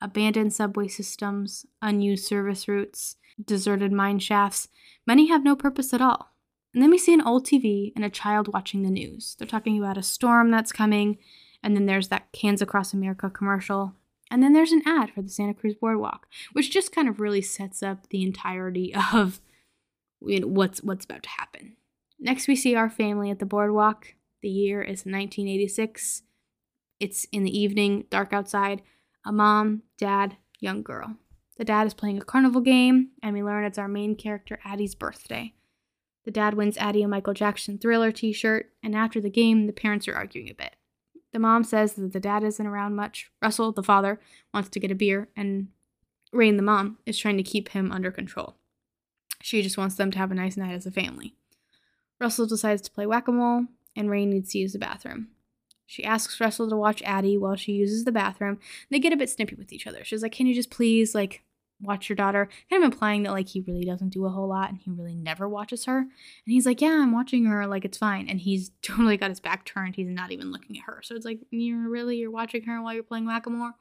[0.00, 4.68] Abandoned subway systems, unused service routes, deserted mine shafts,
[5.06, 6.30] many have no purpose at all.
[6.72, 9.36] And then we see an old TV and a child watching the news.
[9.38, 11.18] They're talking about a storm that's coming,
[11.62, 13.94] and then there's that Hands Across America commercial.
[14.30, 17.42] And then there's an ad for the Santa Cruz Boardwalk, which just kind of really
[17.42, 19.40] sets up the entirety of
[20.20, 21.76] you know, what's what's about to happen.
[22.24, 24.14] Next, we see our family at the boardwalk.
[24.40, 26.22] The year is 1986.
[26.98, 28.80] It's in the evening, dark outside.
[29.26, 31.16] A mom, dad, young girl.
[31.58, 34.94] The dad is playing a carnival game, and we learn it's our main character, Addie's
[34.94, 35.52] birthday.
[36.24, 39.74] The dad wins Addie a Michael Jackson thriller t shirt, and after the game, the
[39.74, 40.76] parents are arguing a bit.
[41.34, 43.30] The mom says that the dad isn't around much.
[43.42, 44.18] Russell, the father,
[44.54, 45.68] wants to get a beer, and
[46.32, 48.56] Rayne, the mom, is trying to keep him under control.
[49.42, 51.34] She just wants them to have a nice night as a family.
[52.24, 55.28] Russell decides to play whack a mole, and Rayne needs to use the bathroom.
[55.84, 58.58] She asks Russell to watch Addie while she uses the bathroom.
[58.90, 60.04] They get a bit snippy with each other.
[60.04, 61.42] She's like, Can you just please, like,
[61.82, 62.48] watch your daughter?
[62.70, 65.14] Kind of implying that, like, he really doesn't do a whole lot and he really
[65.14, 65.98] never watches her.
[65.98, 66.08] And
[66.46, 67.66] he's like, Yeah, I'm watching her.
[67.66, 68.26] Like, it's fine.
[68.30, 69.96] And he's totally got his back turned.
[69.96, 71.02] He's not even looking at her.
[71.04, 73.72] So it's like, You're really, you're watching her while you're playing whack a mole?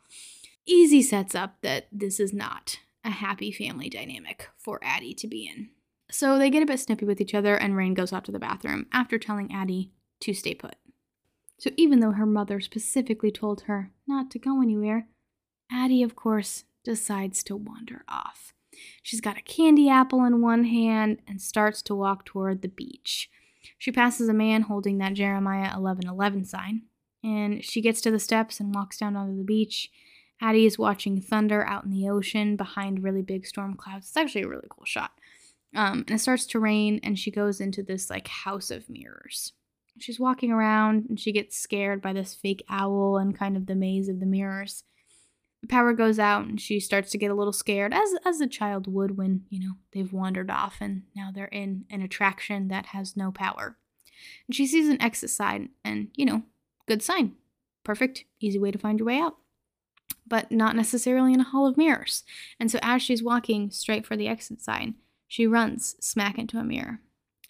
[0.65, 5.47] Easy sets up that this is not a happy family dynamic for Addie to be
[5.47, 5.69] in.
[6.13, 8.37] So they get a bit snippy with each other, and Rayne goes out to the
[8.37, 10.75] bathroom after telling Addie to stay put.
[11.57, 15.07] So even though her mother specifically told her not to go anywhere,
[15.71, 18.53] Addie, of course, decides to wander off.
[19.01, 23.31] She's got a candy apple in one hand and starts to walk toward the beach.
[23.79, 26.83] She passes a man holding that Jeremiah 11:11 sign,
[27.23, 29.89] and she gets to the steps and walks down onto the beach.
[30.39, 34.09] Addie is watching thunder out in the ocean behind really big storm clouds.
[34.09, 35.11] It's actually a really cool shot.
[35.75, 39.53] Um, and it starts to rain, and she goes into this like house of mirrors.
[39.99, 43.75] She's walking around and she gets scared by this fake owl and kind of the
[43.75, 44.83] maze of the mirrors.
[45.61, 48.47] The power goes out and she starts to get a little scared, as as a
[48.47, 52.87] child would when, you know, they've wandered off and now they're in an attraction that
[52.87, 53.77] has no power.
[54.47, 56.41] And she sees an exit sign and, you know,
[56.87, 57.35] good sign.
[57.83, 59.37] perfect, easy way to find your way out.
[60.25, 62.23] But not necessarily in a hall of mirrors.
[62.59, 64.95] And so as she's walking straight for the exit sign,
[65.33, 66.99] she runs smack into a mirror.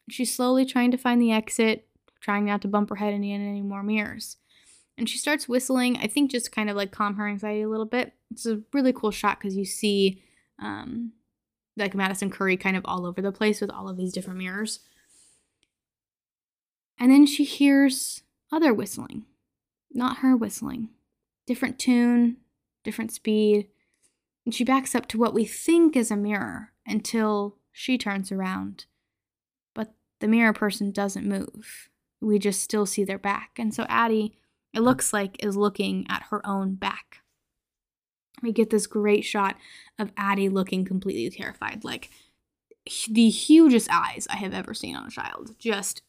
[0.10, 1.86] She's slowly trying to find the exit,
[2.22, 4.38] trying not to bump her head into any more mirrors.
[4.98, 7.86] And she starts whistling, I think just kind of like calm her anxiety a little
[7.86, 8.14] bit.
[8.32, 10.24] It's a really cool shot because you see
[10.60, 11.12] um,
[11.76, 14.80] like Madison Curry kind of all over the place with all of these different mirrors.
[16.98, 19.26] And then she hears other whistling,
[19.92, 20.88] not her whistling.
[21.46, 22.38] Different tune,
[22.86, 23.68] different speed.
[24.46, 28.86] And she backs up to what we think is a mirror until she turns around.
[29.74, 31.90] But the mirror person doesn't move.
[32.22, 33.58] We just still see their back.
[33.58, 34.38] And so Addie,
[34.74, 37.18] it looks like, is looking at her own back.
[38.42, 39.56] We get this great shot
[40.00, 42.10] of Addie looking completely terrified, like
[43.10, 45.56] the hugest eyes I have ever seen on a child.
[45.58, 46.02] Just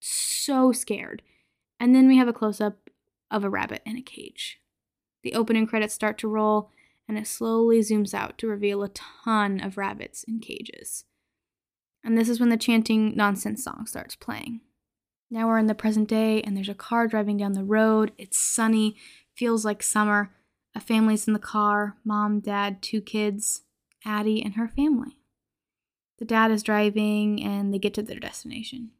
[0.00, 1.22] so scared.
[1.80, 2.90] And then we have a close up
[3.30, 4.60] of a rabbit in a cage.
[5.22, 6.70] The opening credits start to roll,
[7.08, 11.04] and it slowly zooms out to reveal a ton of rabbits in cages.
[12.04, 14.60] And this is when the chanting nonsense song starts playing.
[15.30, 18.12] Now we're in the present day, and there's a car driving down the road.
[18.18, 18.96] It's sunny,
[19.34, 20.34] feels like summer.
[20.74, 23.62] A family's in the car mom, dad, two kids,
[24.04, 25.18] Addie, and her family.
[26.18, 28.90] The dad is driving, and they get to their destination.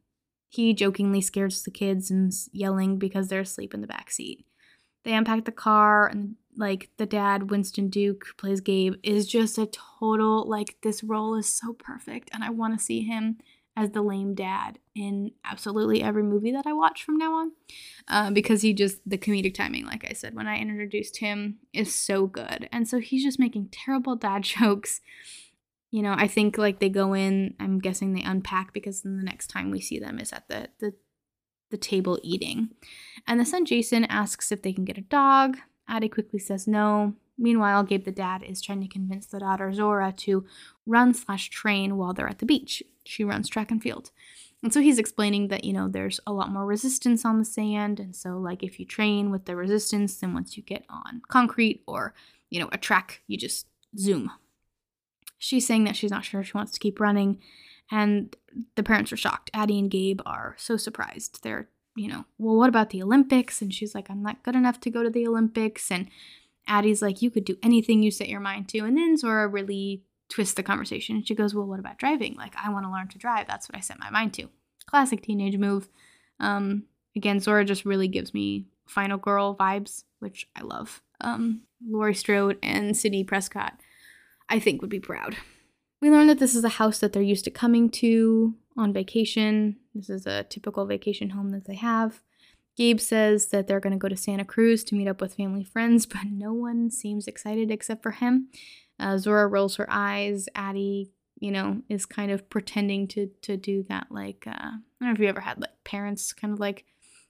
[0.49, 4.45] He jokingly scares the kids and yelling because they're asleep in the back seat.
[5.03, 9.67] They unpack the car, and like the dad, Winston Duke, plays Gabe, is just a
[9.67, 13.37] total like this role is so perfect, and I want to see him
[13.75, 17.51] as the lame dad in absolutely every movie that I watch from now on,
[18.07, 21.93] uh, because he just the comedic timing, like I said when I introduced him, is
[21.93, 25.01] so good, and so he's just making terrible dad jokes
[25.93, 29.23] you know, I think like they go in, I'm guessing they unpack because then the
[29.23, 30.95] next time we see them is at the the
[31.69, 32.69] the table eating.
[33.27, 35.57] And the son Jason asks if they can get a dog.
[35.87, 37.13] Addie quickly says no.
[37.37, 40.45] Meanwhile, Gabe the dad is trying to convince the daughter Zora to
[40.85, 42.83] run slash train while they're at the beach.
[43.05, 44.11] She runs track and field.
[44.61, 47.99] And so he's explaining that, you know, there's a lot more resistance on the sand.
[47.99, 51.83] And so, like, if you train with the resistance, then once you get on concrete
[51.85, 52.13] or,
[52.49, 53.67] you know, a track, you just
[53.97, 54.31] zoom
[55.43, 57.41] She's saying that she's not sure she wants to keep running,
[57.91, 58.33] and
[58.77, 59.51] the parents are shocked.
[59.53, 61.43] Addie and Gabe are so surprised.
[61.43, 63.61] They're, you know, well, what about the Olympics?
[63.61, 65.91] And she's like, I'm not good enough to go to the Olympics.
[65.91, 66.09] And
[66.67, 68.79] Addie's like, you could do anything you set your mind to.
[68.79, 71.17] And then Zora really twists the conversation.
[71.17, 72.35] And she goes, well, what about driving?
[72.35, 73.47] Like, I want to learn to drive.
[73.47, 74.49] That's what I set my mind to.
[74.85, 75.87] Classic teenage move.
[76.39, 76.83] Um,
[77.15, 81.01] again, Zora just really gives me Final Girl vibes, which I love.
[81.21, 83.73] Um, Laurie Strode and Sidney Prescott
[84.49, 85.35] I think would be proud.
[86.01, 89.77] We learn that this is a house that they're used to coming to on vacation.
[89.93, 92.21] This is a typical vacation home that they have.
[92.75, 95.63] Gabe says that they're going to go to Santa Cruz to meet up with family
[95.63, 98.49] friends, but no one seems excited except for him.
[98.99, 100.47] Uh, Zora rolls her eyes.
[100.55, 104.07] Addie, you know, is kind of pretending to to do that.
[104.09, 106.85] Like, uh, I don't know if you ever had like parents kind of like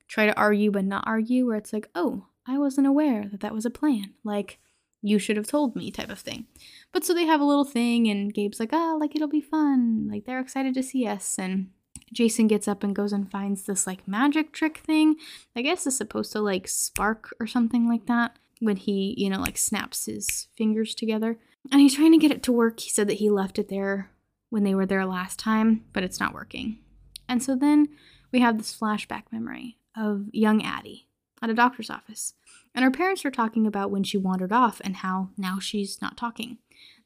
[0.07, 3.53] try to argue but not argue, where it's like, oh, I wasn't aware that that
[3.53, 4.13] was a plan.
[4.23, 4.59] Like,
[5.03, 6.47] you should have told me type of thing.
[6.91, 10.07] But so they have a little thing, and Gabe's like, oh, like it'll be fun.
[10.09, 11.37] Like they're excited to see us.
[11.37, 11.69] And
[12.11, 15.17] Jason gets up and goes and finds this like magic trick thing.
[15.55, 19.41] I guess is supposed to like spark or something like that when he, you know,
[19.41, 21.37] like snaps his fingers together.
[21.71, 22.79] And he's trying to get it to work.
[22.79, 24.09] He said that he left it there
[24.49, 26.79] when they were there last time, but it's not working.
[27.27, 27.89] And so then
[28.31, 31.07] we have this flashback memory of young Addie
[31.41, 32.33] at a doctor's office.
[32.75, 36.17] And her parents are talking about when she wandered off and how now she's not
[36.17, 36.57] talking.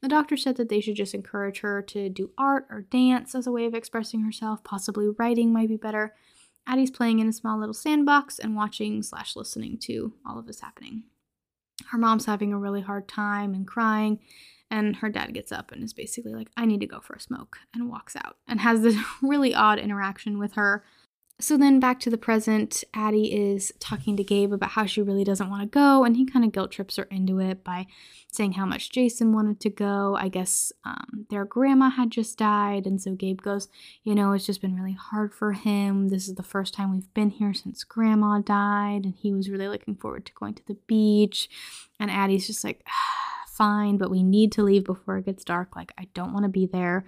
[0.01, 3.47] The doctor said that they should just encourage her to do art or dance as
[3.47, 6.15] a way of expressing herself, possibly writing might be better.
[6.67, 10.61] Addie's playing in a small little sandbox and watching slash listening to all of this
[10.61, 11.03] happening.
[11.91, 14.19] Her mom's having a really hard time and crying,
[14.69, 17.21] and her dad gets up and is basically like, I need to go for a
[17.21, 20.83] smoke, and walks out and has this really odd interaction with her
[21.39, 25.23] so then back to the present, Addie is talking to Gabe about how she really
[25.23, 27.85] doesn't want to go, and he kind of guilt trips her into it by
[28.31, 30.15] saying how much Jason wanted to go.
[30.19, 33.67] I guess um, their grandma had just died, and so Gabe goes,
[34.03, 36.09] You know, it's just been really hard for him.
[36.09, 39.67] This is the first time we've been here since grandma died, and he was really
[39.67, 41.49] looking forward to going to the beach.
[41.99, 45.75] And Addie's just like, ah, Fine, but we need to leave before it gets dark.
[45.75, 47.05] Like, I don't want to be there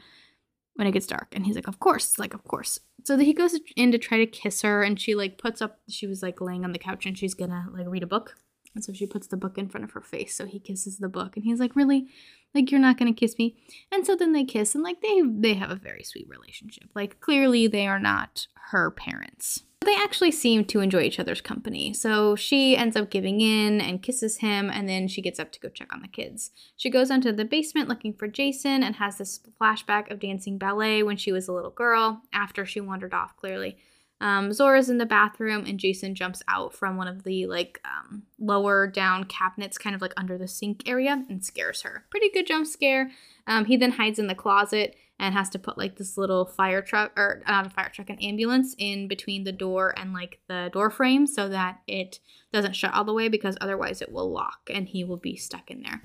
[0.80, 1.28] when it gets dark.
[1.34, 2.80] And he's like, Of course, like, of course.
[3.04, 6.08] So he goes in to try to kiss her, and she like puts up, she
[6.08, 8.38] was like laying on the couch and she's gonna like read a book.
[8.74, 10.38] And so she puts the book in front of her face.
[10.38, 12.08] So he kisses the book, and he's like, Really?
[12.56, 13.58] Like, you're not gonna kiss me?
[13.92, 16.90] And so then they kiss, and like, they they have a very sweet relationship.
[16.96, 19.64] Like, clearly, they are not her parents.
[19.86, 21.94] They actually seem to enjoy each other's company.
[21.94, 25.60] So she ends up giving in and kisses him, and then she gets up to
[25.60, 26.52] go check on the kids.
[26.76, 30.58] She goes down to the basement looking for Jason and has this flashback of dancing
[30.58, 33.78] ballet when she was a little girl after she wandered off, clearly.
[34.22, 38.24] Um, Zora's in the bathroom, and Jason jumps out from one of the like um,
[38.38, 42.04] lower down cabinets, kind of like under the sink area, and scares her.
[42.10, 43.12] Pretty good jump scare.
[43.48, 46.82] Um, he then hides in the closet and has to put like this little fire
[46.82, 50.70] truck or not a fire truck, an ambulance in between the door and like the
[50.72, 52.20] door frame so that it
[52.54, 55.70] doesn't shut all the way because otherwise it will lock and he will be stuck
[55.70, 56.02] in there.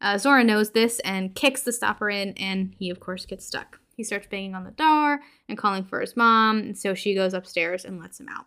[0.00, 3.80] Uh, Zora knows this and kicks the stopper in, and he, of course, gets stuck.
[3.96, 7.32] He starts banging on the door and calling for his mom, and so she goes
[7.32, 8.44] upstairs and lets him out.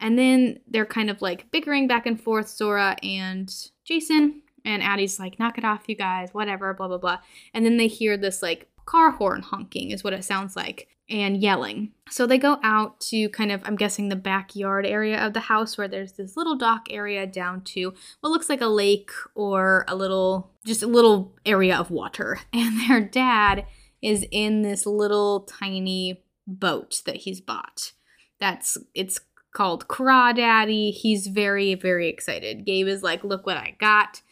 [0.00, 4.42] And then they're kind of like bickering back and forth, Zora and Jason.
[4.64, 7.18] And Addie's like, knock it off, you guys, whatever, blah, blah, blah.
[7.52, 11.40] And then they hear this like car horn honking, is what it sounds like, and
[11.40, 11.92] yelling.
[12.08, 15.78] So they go out to kind of, I'm guessing, the backyard area of the house
[15.78, 19.94] where there's this little dock area down to what looks like a lake or a
[19.94, 22.40] little, just a little area of water.
[22.52, 23.66] And their dad
[24.02, 27.92] is in this little tiny boat that he's bought.
[28.40, 29.20] That's it's
[29.52, 30.92] called Crawdaddy.
[30.92, 32.64] He's very very excited.
[32.64, 34.22] Gabe is like, "Look what I got."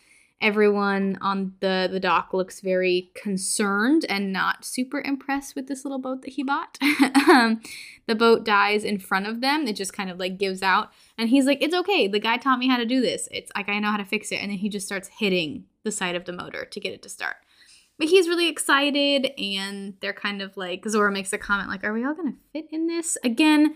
[0.41, 5.99] Everyone on the the dock looks very concerned and not super impressed with this little
[5.99, 6.79] boat that he bought.
[7.29, 7.61] um,
[8.07, 9.67] the boat dies in front of them.
[9.67, 12.07] It just kind of like gives out, and he's like, "It's okay.
[12.07, 13.29] The guy taught me how to do this.
[13.33, 15.91] It's like I know how to fix it." And then he just starts hitting the
[15.91, 17.37] side of the motor to get it to start.
[17.99, 21.93] But he's really excited, and they're kind of like, Zora makes a comment like, Are
[21.93, 23.19] we all gonna fit in this?
[23.25, 23.75] Again,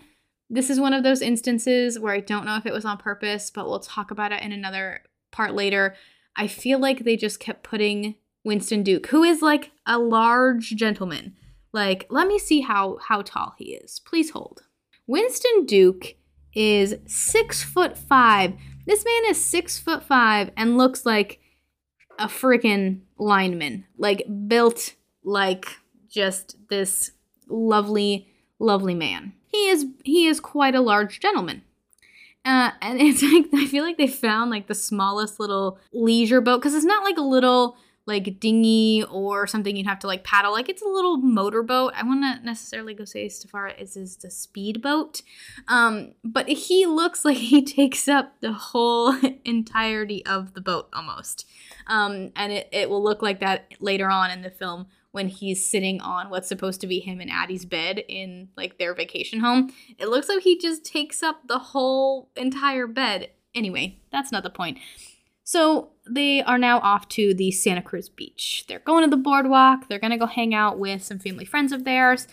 [0.49, 3.51] this is one of those instances where I don't know if it was on purpose,
[3.51, 5.97] but we'll talk about it in another part later.
[6.37, 11.37] I feel like they just kept putting Winston Duke, who is like a large gentleman.
[11.73, 14.01] Like, let me see how how tall he is.
[14.01, 14.63] Please hold.
[15.07, 16.17] Winston Duke
[16.55, 18.55] is six foot five.
[18.87, 21.41] This man is six foot five and looks like
[22.19, 25.67] a freaking lineman, like built like
[26.09, 27.13] just this
[27.49, 29.33] lovely, lovely man.
[29.47, 31.63] He is he is quite a large gentleman.
[32.45, 36.59] Uh, and it's like I feel like they found like the smallest little leisure boat
[36.59, 40.53] because it's not like a little like dinghy or something you'd have to like paddle.
[40.53, 41.93] Like it's a little motorboat.
[41.97, 45.23] I wouldn't necessarily go say as far as is the speedboat.
[45.69, 51.47] Um, but he looks like he takes up the whole entirety of the boat almost.
[51.87, 55.65] Um, and it, it will look like that later on in the film when he's
[55.65, 59.73] sitting on what's supposed to be him and Addie's bed in like their vacation home.
[59.99, 63.31] It looks like he just takes up the whole entire bed.
[63.55, 64.79] Anyway, that's not the point.
[65.45, 68.65] So they are now off to the Santa Cruz beach.
[68.69, 69.89] They're going to the boardwalk.
[69.89, 72.27] They're going to go hang out with some family friends of theirs.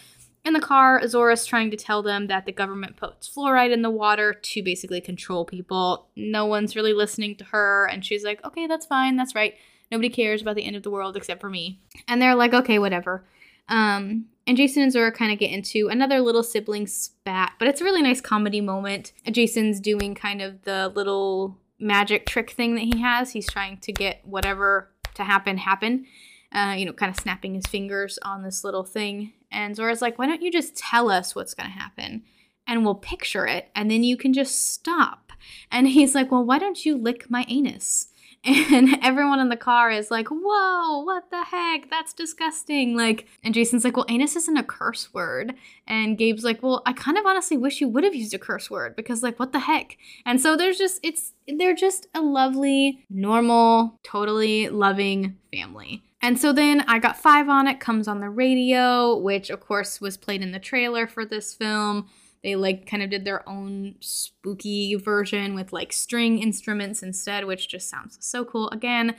[0.45, 3.89] In the car, Zora's trying to tell them that the government puts fluoride in the
[3.89, 6.07] water to basically control people.
[6.15, 9.55] No one's really listening to her, and she's like, okay, that's fine, that's right.
[9.91, 11.79] Nobody cares about the end of the world except for me.
[12.07, 13.25] And they're like, okay, whatever.
[13.67, 17.81] Um, and Jason and Zora kind of get into another little sibling spat, but it's
[17.81, 19.13] a really nice comedy moment.
[19.29, 23.31] Jason's doing kind of the little magic trick thing that he has.
[23.31, 26.05] He's trying to get whatever to happen happen.
[26.51, 29.33] Uh, you know, kind of snapping his fingers on this little thing.
[29.51, 32.23] And Zora's like, why don't you just tell us what's going to happen?
[32.65, 35.31] And we'll picture it, and then you can just stop.
[35.71, 38.08] And he's like, well, why don't you lick my anus?
[38.71, 41.89] And everyone in the car is like, whoa, what the heck?
[41.89, 42.95] That's disgusting.
[42.95, 45.55] Like, and Jason's like, well, anus isn't a curse word.
[45.87, 48.69] And Gabe's like, well, I kind of honestly wish you would have used a curse
[48.69, 49.97] word because, like, what the heck?
[50.25, 56.03] And so there's just, it's, they're just a lovely, normal, totally loving family.
[56.21, 60.01] And so then I Got Five on It comes on the radio, which of course
[60.01, 62.09] was played in the trailer for this film.
[62.43, 67.67] They like kind of did their own spooky version with like string instruments instead, which
[67.67, 68.69] just sounds so cool.
[68.69, 69.15] Again,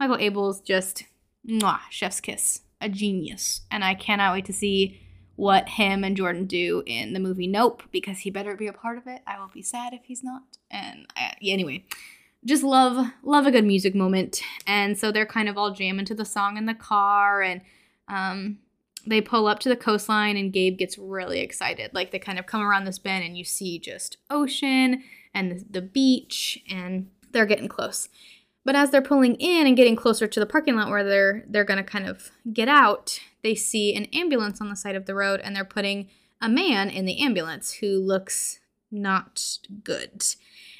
[0.00, 1.04] Michael Abels just
[1.46, 3.62] mwah, chef's kiss, a genius.
[3.70, 5.00] And I cannot wait to see
[5.36, 8.98] what him and Jordan do in the movie Nope because he better be a part
[8.98, 9.22] of it.
[9.26, 10.42] I will be sad if he's not.
[10.70, 11.84] And I, yeah, anyway,
[12.44, 14.42] just love love a good music moment.
[14.66, 17.60] And so they're kind of all jamming to the song in the car and
[18.08, 18.58] um
[19.06, 21.92] they pull up to the coastline and Gabe gets really excited.
[21.92, 25.02] Like they kind of come around this bend and you see just ocean
[25.34, 28.08] and the, beach and they're getting close.
[28.64, 31.64] But as they're pulling in and getting closer to the parking lot where they're they're
[31.64, 35.14] going to kind of get out, they see an ambulance on the side of the
[35.14, 36.08] road and they're putting
[36.40, 38.60] a man in the ambulance who looks
[38.90, 40.24] not good.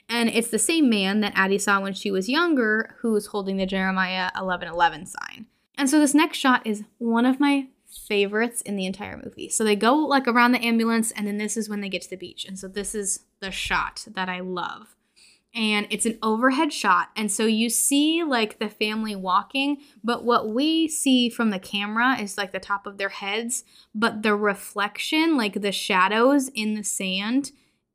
[0.08, 3.66] And it's the same man that Addie saw when she was younger who's holding the
[3.66, 5.46] Jeremiah 1111 sign.
[5.78, 9.48] And so this next shot is one of my favorites in the entire movie.
[9.48, 12.10] So they go like around the ambulance, and then this is when they get to
[12.10, 12.44] the beach.
[12.44, 14.96] And so this is the shot that I love.
[15.54, 17.10] And it's an overhead shot.
[17.14, 22.18] And so you see like the family walking, but what we see from the camera
[22.18, 23.64] is like the top of their heads,
[23.94, 27.52] but the reflection, like the shadows in the sand,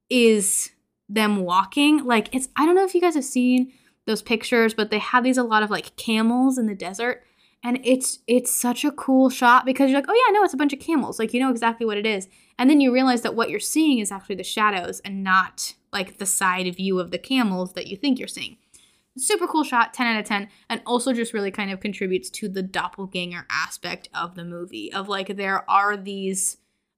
[0.07, 0.69] is
[1.09, 2.05] them walking.
[2.05, 3.73] Like it's, I don't know if you guys have seen
[4.05, 7.23] those pictures, but they have these a lot of like camels in the desert
[7.63, 10.57] and it's it's such a cool shot because you're like oh yeah no it's a
[10.57, 11.19] bunch of camels.
[11.19, 12.27] Like you know exactly what it is.
[12.59, 16.17] And then you realize that what you're seeing is actually the shadows and not like
[16.17, 18.57] the side view of the camels that you think you're seeing.
[19.17, 22.47] Super cool shot 10 out of 10 and also just really kind of contributes to
[22.47, 26.57] the doppelganger aspect of the movie of like there are these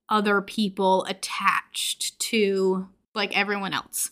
[0.10, 4.12] other people attached to like everyone else.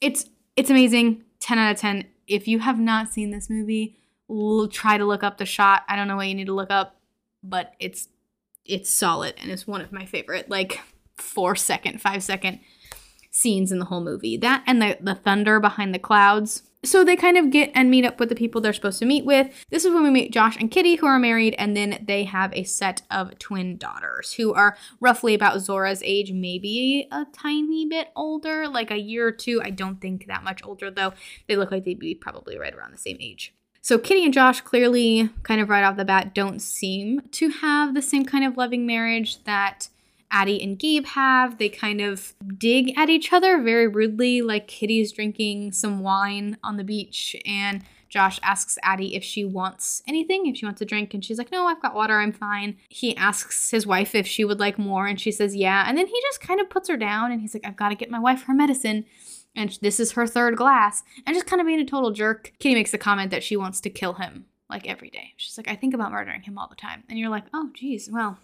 [0.00, 3.98] It's it's amazing 10 out of 10 if you have not seen this movie
[4.70, 5.82] try to look up the shot.
[5.88, 6.96] I don't know what you need to look up,
[7.42, 8.08] but it's
[8.64, 10.80] it's solid and it's one of my favorite like
[11.16, 12.60] four second, five second
[13.30, 14.36] scenes in the whole movie.
[14.36, 16.62] That and the the thunder behind the clouds.
[16.84, 19.24] So they kind of get and meet up with the people they're supposed to meet
[19.24, 19.48] with.
[19.70, 22.52] This is when we meet Josh and Kitty, who are married, and then they have
[22.52, 28.08] a set of twin daughters who are roughly about Zora's age, maybe a tiny bit
[28.14, 29.62] older, like a year or two.
[29.64, 31.14] I don't think that much older though.
[31.48, 33.54] They look like they'd be probably right around the same age.
[33.84, 37.92] So Kitty and Josh clearly, kind of right off the bat, don't seem to have
[37.92, 39.90] the same kind of loving marriage that
[40.30, 41.58] Addie and Gabe have.
[41.58, 46.78] They kind of dig at each other very rudely, like Kitty's drinking some wine on
[46.78, 51.12] the beach, and Josh asks Addie if she wants anything, if she wants a drink,
[51.12, 52.78] and she's like, No, I've got water, I'm fine.
[52.88, 55.84] He asks his wife if she would like more, and she says, Yeah.
[55.86, 57.96] And then he just kind of puts her down, and he's like, I've got to
[57.96, 59.04] get my wife her medicine
[59.56, 62.52] and this is her third glass, and just kind of being a total jerk.
[62.58, 65.32] Kitty makes the comment that she wants to kill him like every day.
[65.36, 67.04] She's like, I think about murdering him all the time.
[67.08, 68.38] And you're like, oh, geez, well,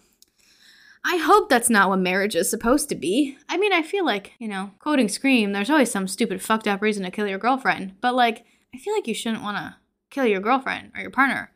[1.03, 3.37] I hope that's not what marriage is supposed to be.
[3.49, 6.81] I mean, I feel like, you know, quoting Scream, there's always some stupid fucked up
[6.81, 7.95] reason to kill your girlfriend.
[8.01, 9.75] But like, I feel like you shouldn't want to
[10.09, 11.51] kill your girlfriend or your partner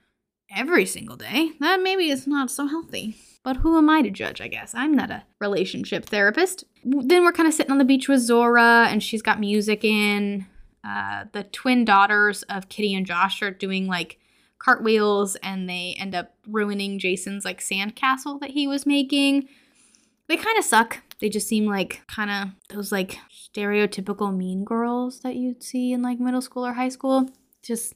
[0.55, 1.51] every single day.
[1.59, 3.17] That maybe is not so healthy.
[3.43, 4.73] But who am I to judge, I guess?
[4.73, 6.63] I'm not a relationship therapist.
[6.83, 10.47] Then we're kind of sitting on the beach with Zora, and she's got music in.
[10.83, 14.17] Uh, the twin daughters of Kitty and Josh are doing like
[14.57, 19.47] cartwheels, and they end up ruining Jason's like sandcastle that he was making.
[20.27, 21.03] They kind of suck.
[21.19, 26.01] They just seem like kind of those like stereotypical mean girls that you'd see in
[26.01, 27.29] like middle school or high school.
[27.61, 27.93] Just,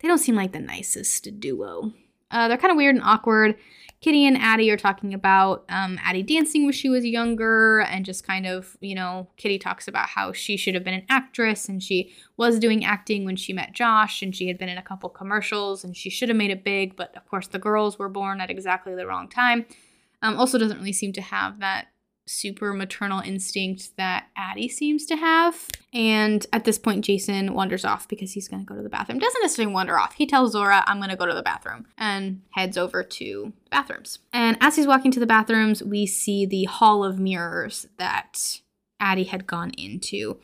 [0.00, 1.92] they don't seem like the nicest duo.
[2.30, 3.56] Uh, they're kind of weird and awkward.
[4.00, 8.26] Kitty and Addie are talking about um, Addie dancing when she was younger, and just
[8.26, 11.82] kind of, you know, Kitty talks about how she should have been an actress and
[11.82, 15.08] she was doing acting when she met Josh, and she had been in a couple
[15.08, 18.40] commercials and she should have made it big, but of course the girls were born
[18.40, 19.64] at exactly the wrong time.
[20.22, 21.88] Um, also, doesn't really seem to have that
[22.26, 25.68] super maternal instinct that Addie seems to have.
[25.92, 29.18] And at this point, Jason wanders off because he's going to go to the bathroom.
[29.18, 30.14] Doesn't necessarily wander off.
[30.14, 34.18] He tells Zora, I'm going to go to the bathroom and heads over to bathrooms.
[34.32, 38.60] And as he's walking to the bathrooms, we see the hall of mirrors that
[39.00, 40.38] Addie had gone into.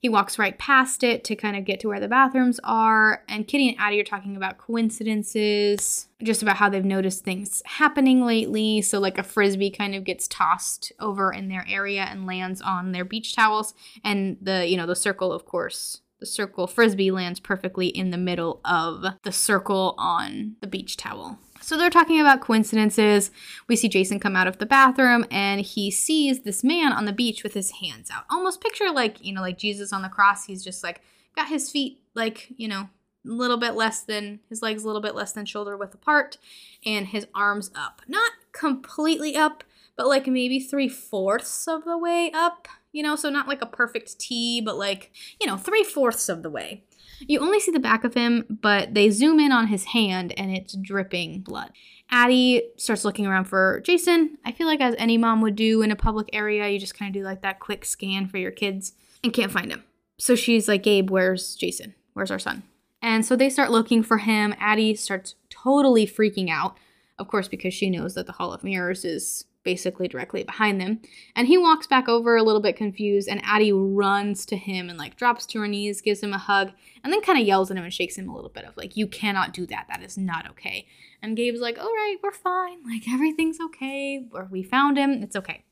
[0.00, 3.24] He walks right past it to kind of get to where the bathrooms are.
[3.28, 8.24] And Kitty and Addie are talking about coincidences, just about how they've noticed things happening
[8.24, 8.80] lately.
[8.82, 12.92] So, like a frisbee kind of gets tossed over in their area and lands on
[12.92, 13.74] their beach towels.
[14.04, 18.18] And the, you know, the circle, of course, the circle frisbee lands perfectly in the
[18.18, 21.38] middle of the circle on the beach towel.
[21.60, 23.30] So they're talking about coincidences.
[23.68, 27.12] We see Jason come out of the bathroom and he sees this man on the
[27.12, 28.24] beach with his hands out.
[28.30, 30.46] Almost picture like, you know, like Jesus on the cross.
[30.46, 31.02] He's just like
[31.36, 32.88] got his feet like, you know,
[33.26, 36.38] a little bit less than his legs a little bit less than shoulder width apart
[36.86, 38.02] and his arms up.
[38.08, 39.64] Not completely up,
[39.96, 43.66] but like maybe three fourths of the way up, you know, so not like a
[43.66, 46.84] perfect T, but like, you know, three fourths of the way.
[47.20, 50.50] You only see the back of him, but they zoom in on his hand and
[50.50, 51.72] it's dripping blood.
[52.10, 54.38] Addie starts looking around for Jason.
[54.44, 57.14] I feel like, as any mom would do in a public area, you just kind
[57.14, 58.92] of do like that quick scan for your kids
[59.22, 59.84] and can't find him.
[60.18, 61.94] So she's like, Gabe, where's Jason?
[62.14, 62.62] Where's our son?
[63.02, 64.54] And so they start looking for him.
[64.58, 66.76] Addie starts totally freaking out,
[67.18, 71.00] of course, because she knows that the Hall of Mirrors is basically directly behind them.
[71.36, 74.98] And he walks back over a little bit confused, and Addie runs to him and
[74.98, 77.76] like drops to her knees, gives him a hug, and then kind of yells at
[77.76, 79.86] him and shakes him a little bit of like, You cannot do that.
[79.88, 80.86] That is not okay.
[81.22, 82.78] And Gabe's like, All right, we're fine.
[82.84, 84.24] Like, everything's okay.
[84.32, 85.22] Or we found him.
[85.22, 85.64] It's okay.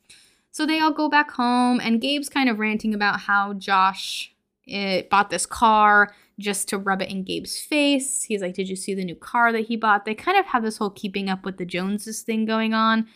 [0.51, 4.35] So they all go back home, and Gabe's kind of ranting about how Josh
[4.67, 8.25] it, eh, bought this car just to rub it in Gabe's face.
[8.25, 10.05] He's like, Did you see the new car that he bought?
[10.05, 13.07] They kind of have this whole keeping up with the Joneses thing going on.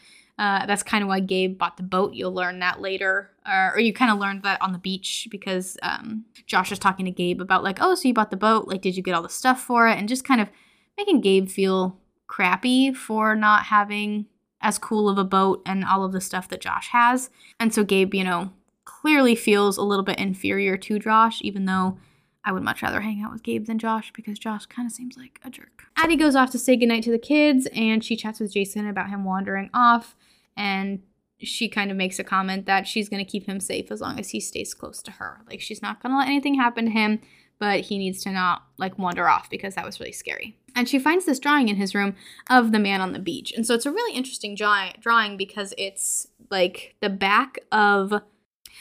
[0.40, 2.14] Uh, that's kind of why Gabe bought the boat.
[2.14, 3.30] You'll learn that later.
[3.46, 7.10] or you kind of learned that on the beach because um, Josh is talking to
[7.10, 8.66] Gabe about, like, oh, so you bought the boat.
[8.66, 9.98] Like, did you get all the stuff for it?
[9.98, 10.48] And just kind of
[10.96, 14.24] making Gabe feel crappy for not having
[14.62, 17.28] as cool of a boat and all of the stuff that Josh has.
[17.58, 18.50] And so Gabe, you know,
[18.86, 21.98] clearly feels a little bit inferior to Josh, even though
[22.44, 25.18] I would much rather hang out with Gabe than Josh because Josh kind of seems
[25.18, 25.84] like a jerk.
[25.96, 29.10] Addie goes off to say goodnight to the kids and she chats with Jason about
[29.10, 30.16] him wandering off
[30.60, 31.00] and
[31.38, 34.20] she kind of makes a comment that she's going to keep him safe as long
[34.20, 35.40] as he stays close to her.
[35.48, 37.18] Like she's not going to let anything happen to him,
[37.58, 40.58] but he needs to not like wander off because that was really scary.
[40.76, 42.14] And she finds this drawing in his room
[42.50, 43.54] of the man on the beach.
[43.56, 48.12] And so it's a really interesting draw- drawing because it's like the back of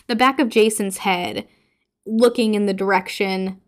[0.08, 1.48] the back of Jason's head
[2.06, 3.62] looking in the direction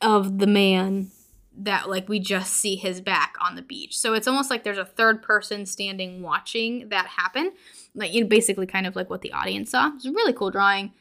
[0.00, 1.12] of the man
[1.58, 3.98] that like we just see his back on the beach.
[3.98, 7.52] So it's almost like there's a third person standing watching that happen.
[7.94, 9.90] Like you know, basically kind of like what the audience saw.
[9.94, 10.92] It's a really cool drawing.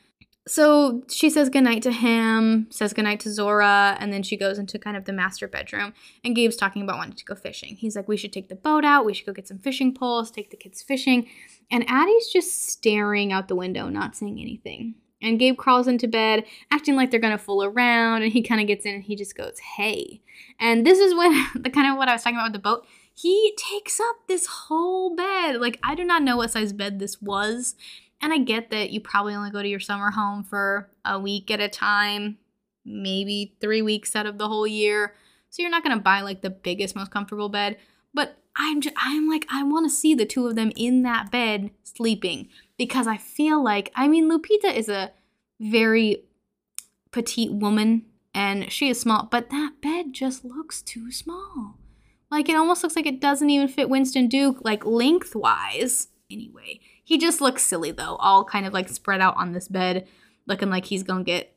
[0.47, 4.79] So she says goodnight to him, says goodnight to Zora, and then she goes into
[4.79, 5.93] kind of the master bedroom.
[6.23, 7.75] And Gabe's talking about wanting to go fishing.
[7.75, 10.31] He's like, We should take the boat out, we should go get some fishing poles,
[10.31, 11.27] take the kids fishing.
[11.69, 14.95] And Addie's just staring out the window, not saying anything.
[15.21, 18.67] And Gabe crawls into bed, acting like they're gonna fool around, and he kind of
[18.67, 20.21] gets in and he just goes, Hey.
[20.59, 22.85] And this is when the kind of what I was talking about with the boat.
[23.13, 25.59] He takes up this whole bed.
[25.59, 27.75] Like, I do not know what size bed this was.
[28.21, 31.51] And I get that you probably only go to your summer home for a week
[31.51, 32.37] at a time,
[32.85, 35.15] maybe three weeks out of the whole year.
[35.49, 37.77] So you're not gonna buy like the biggest, most comfortable bed.
[38.13, 41.71] But I'm just, I'm like, I wanna see the two of them in that bed
[41.83, 45.11] sleeping because I feel like, I mean, Lupita is a
[45.59, 46.23] very
[47.11, 51.77] petite woman and she is small, but that bed just looks too small.
[52.29, 56.07] Like it almost looks like it doesn't even fit Winston Duke, like lengthwise.
[56.31, 60.07] Anyway, he just looks silly though, all kind of like spread out on this bed,
[60.47, 61.53] looking like he's gonna get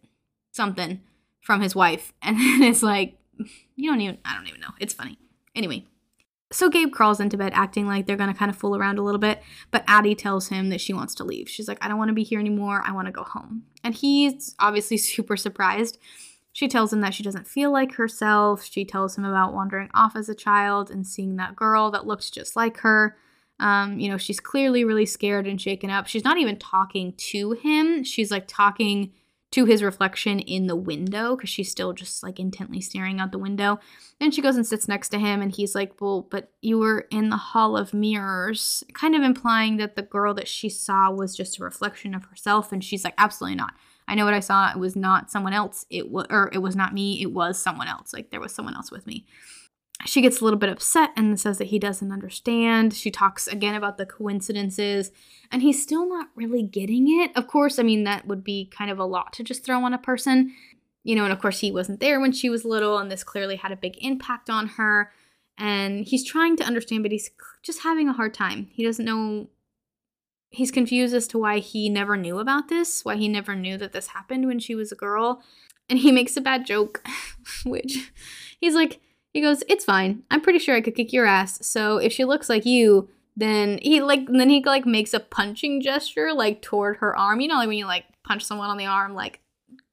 [0.51, 1.01] something
[1.41, 2.13] from his wife.
[2.23, 3.17] And then it's like,
[3.77, 4.75] you don't even, I don't even know.
[4.81, 5.19] It's funny.
[5.55, 5.87] Anyway,
[6.55, 9.03] so Gabe crawls into bed acting like they're going to kind of fool around a
[9.03, 11.49] little bit, but Addie tells him that she wants to leave.
[11.49, 12.83] She's like, I don't want to be here anymore.
[12.85, 13.65] I want to go home.
[13.83, 15.99] And he's obviously super surprised.
[16.53, 18.65] She tells him that she doesn't feel like herself.
[18.65, 22.31] She tells him about wandering off as a child and seeing that girl that looks
[22.31, 23.17] just like her.
[23.59, 26.07] Um, you know, she's clearly really scared and shaken up.
[26.07, 28.05] She's not even talking to him.
[28.05, 29.13] She's like talking
[29.55, 33.39] to his reflection in the window because she's still just like intently staring out the
[33.39, 33.79] window.
[34.19, 37.07] Then she goes and sits next to him, and he's like, Well, but you were
[37.13, 41.37] in the Hall of Mirrors, kind of implying that the girl that she saw was
[41.37, 42.73] just a reflection of herself.
[42.73, 43.75] And she's like, Absolutely not.
[44.09, 44.73] I know what I saw.
[44.73, 45.87] It was not someone else.
[45.89, 47.23] It was, or it was not me.
[47.23, 48.13] It was someone else.
[48.13, 49.25] Like there was someone else with me
[50.07, 52.93] she gets a little bit upset and says that he doesn't understand.
[52.95, 55.13] She talks again about the coincidences,
[55.51, 57.31] and he's still not really getting it.
[57.37, 59.95] Of course, I mean, that would be kind of a lot to just throw on
[59.95, 60.53] a person,
[61.05, 63.57] you know, and of course, he wasn't there when she was little, and this clearly
[63.57, 65.13] had a big impact on her.
[65.57, 67.31] And he's trying to understand, but he's
[67.63, 68.69] just having a hard time.
[68.73, 69.49] He doesn't know.
[70.51, 73.93] He's confused as to why he never knew about this, why he never knew that
[73.93, 75.43] this happened when she was a girl.
[75.89, 77.07] And he makes a bad joke,
[77.65, 78.13] which
[78.61, 79.01] he's like,
[79.35, 80.23] he goes, "It's fine.
[80.31, 81.67] I'm pretty sure I could kick your ass.
[81.67, 85.83] So if she looks like you, then he like then he like makes a punching
[85.83, 87.41] gesture like toward her arm.
[87.41, 89.41] You know, like when you like punch someone on the arm, like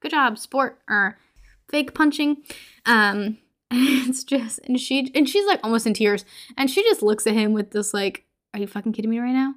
[0.00, 1.18] good job, sport or
[1.68, 2.38] fake punching.
[2.86, 3.38] Um,
[3.72, 6.24] it's just and she and she's like almost in tears,
[6.56, 8.24] and she just looks at him with this like,
[8.54, 9.54] "Are you fucking kidding me right now?"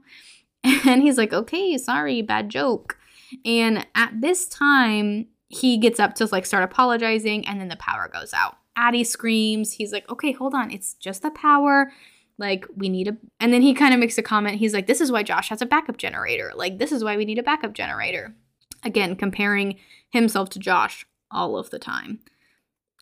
[0.84, 2.98] And he's like, "Okay, sorry, bad joke."
[3.46, 8.10] And at this time, he gets up to like start apologizing, and then the power
[8.12, 8.58] goes out.
[8.76, 9.74] Addie screams.
[9.74, 10.72] He's like, okay, hold on.
[10.72, 11.92] It's just the power.
[12.38, 13.18] Like, we need a.
[13.40, 14.58] And then he kind of makes a comment.
[14.58, 16.52] He's like, this is why Josh has a backup generator.
[16.56, 18.36] Like, this is why we need a backup generator.
[18.84, 22.20] Again, comparing himself to Josh all of the time.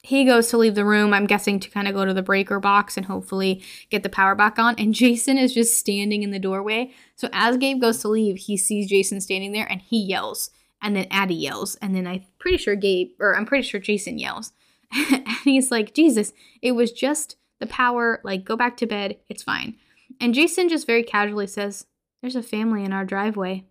[0.04, 2.60] He goes to leave the room, I'm guessing to kind of go to the breaker
[2.60, 4.76] box and hopefully get the power back on.
[4.78, 6.92] And Jason is just standing in the doorway.
[7.16, 10.52] So as Gabe goes to leave, he sees Jason standing there and he yells.
[10.82, 11.76] And then Addie yells.
[11.76, 14.52] And then I'm pretty sure Gabe, or I'm pretty sure Jason yells.
[15.12, 18.22] and he's like, Jesus, it was just the power.
[18.24, 19.18] Like, go back to bed.
[19.30, 19.76] It's fine.
[20.20, 21.86] And Jason just very casually says,
[22.22, 23.66] There's a family in our driveway.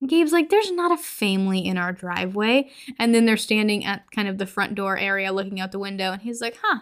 [0.00, 2.70] And Gabe's like, There's not a family in our driveway.
[2.98, 6.12] And then they're standing at kind of the front door area looking out the window.
[6.12, 6.80] And he's like, Huh,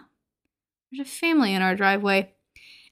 [0.91, 2.33] there's a family in our driveway.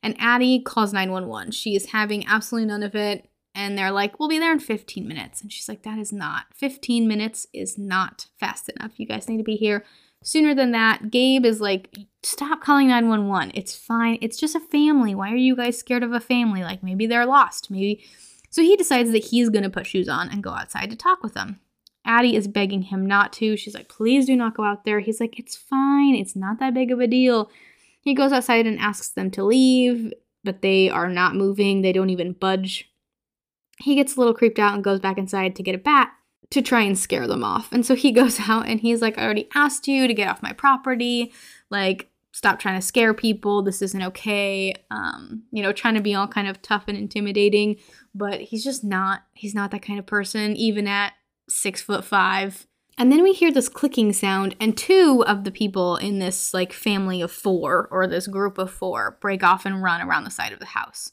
[0.04, 1.52] And Addie calls 911.
[1.52, 3.28] She is having absolutely none of it.
[3.56, 5.42] And they're like, We'll be there in 15 minutes.
[5.42, 6.46] And she's like, That is not.
[6.54, 9.00] 15 minutes is not fast enough.
[9.00, 9.84] You guys need to be here
[10.24, 13.52] sooner than that, Gabe is like, stop calling 911.
[13.56, 14.18] It's fine.
[14.22, 15.16] It's just a family.
[15.16, 16.64] Why are you guys scared of a family?
[16.64, 17.72] Like maybe they're lost.
[17.72, 18.04] Maybe.
[18.50, 21.22] So he decides that he's going to put shoes on and go outside to talk
[21.22, 21.60] with them.
[22.06, 23.58] Addie is begging him not to.
[23.58, 25.02] She's like, please do not go out there.
[25.02, 26.16] He's like, it's fine.
[26.16, 27.52] It's not that big of a deal.
[28.02, 30.14] He goes outside and asks them to leave,
[30.44, 31.82] but they are not moving.
[31.82, 32.90] They don't even budge.
[33.80, 36.12] He gets a little creeped out and goes back inside to get a bat
[36.52, 37.72] to try and scare them off.
[37.72, 40.44] And so he goes out and he's like, I already asked you to get off
[40.44, 41.34] my property.
[41.70, 43.64] Like, stop trying to scare people.
[43.64, 44.76] This isn't okay.
[44.92, 47.78] Um, you know, trying to be all kind of tough and intimidating,
[48.14, 51.14] but he's just not, he's not that kind of person, even at
[51.50, 52.68] six foot five.
[53.00, 56.74] And then we hear this clicking sound, and two of the people in this like
[56.74, 60.52] family of four or this group of four break off and run around the side
[60.52, 61.12] of the house.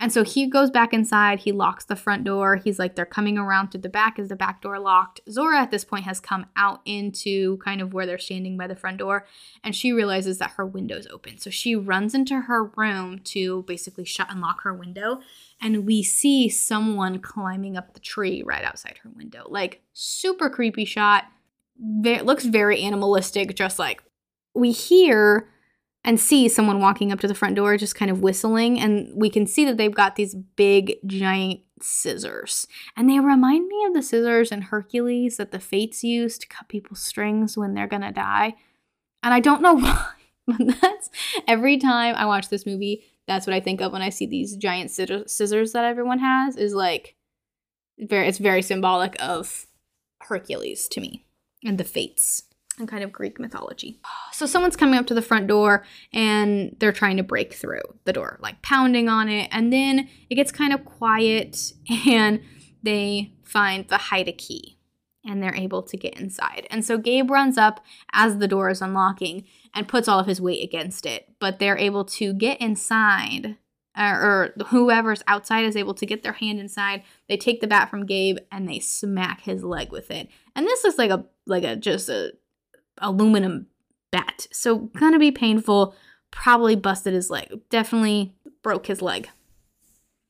[0.00, 2.56] And so he goes back inside, he locks the front door.
[2.56, 4.18] He's like, they're coming around to the back.
[4.18, 5.20] Is the back door locked?
[5.28, 8.74] Zora at this point has come out into kind of where they're standing by the
[8.74, 9.26] front door,
[9.62, 11.36] and she realizes that her window's open.
[11.36, 15.20] So she runs into her room to basically shut and lock her window.
[15.60, 19.44] And we see someone climbing up the tree right outside her window.
[19.46, 21.24] Like, super creepy shot.
[22.04, 24.02] It looks very animalistic, just like
[24.54, 25.50] we hear
[26.04, 29.28] and see someone walking up to the front door just kind of whistling and we
[29.28, 32.66] can see that they've got these big giant scissors.
[32.96, 36.68] And they remind me of the scissors in hercules that the fates use to cut
[36.68, 38.54] people's strings when they're gonna die.
[39.22, 40.06] And i don't know why
[40.58, 41.10] but that's
[41.46, 44.56] every time i watch this movie that's what i think of when i see these
[44.56, 47.16] giant scissors that everyone has is like
[47.98, 49.66] very it's very symbolic of
[50.22, 51.24] hercules to me
[51.64, 52.44] and the fates
[52.80, 54.00] and kind of Greek mythology.
[54.32, 58.12] So someone's coming up to the front door and they're trying to break through the
[58.12, 59.48] door, like pounding on it.
[59.52, 61.72] And then it gets kind of quiet
[62.08, 62.40] and
[62.82, 64.78] they find the hide a key
[65.24, 66.66] and they're able to get inside.
[66.70, 70.40] And so Gabe runs up as the door is unlocking and puts all of his
[70.40, 73.56] weight against it, but they're able to get inside.
[73.96, 77.02] Uh, or whoever's outside is able to get their hand inside.
[77.28, 80.28] They take the bat from Gabe and they smack his leg with it.
[80.54, 82.32] And this is like a like a just a
[83.00, 83.66] aluminum
[84.10, 84.46] bat.
[84.52, 85.94] So gonna be painful.
[86.30, 87.60] Probably busted his leg.
[87.70, 89.28] Definitely broke his leg.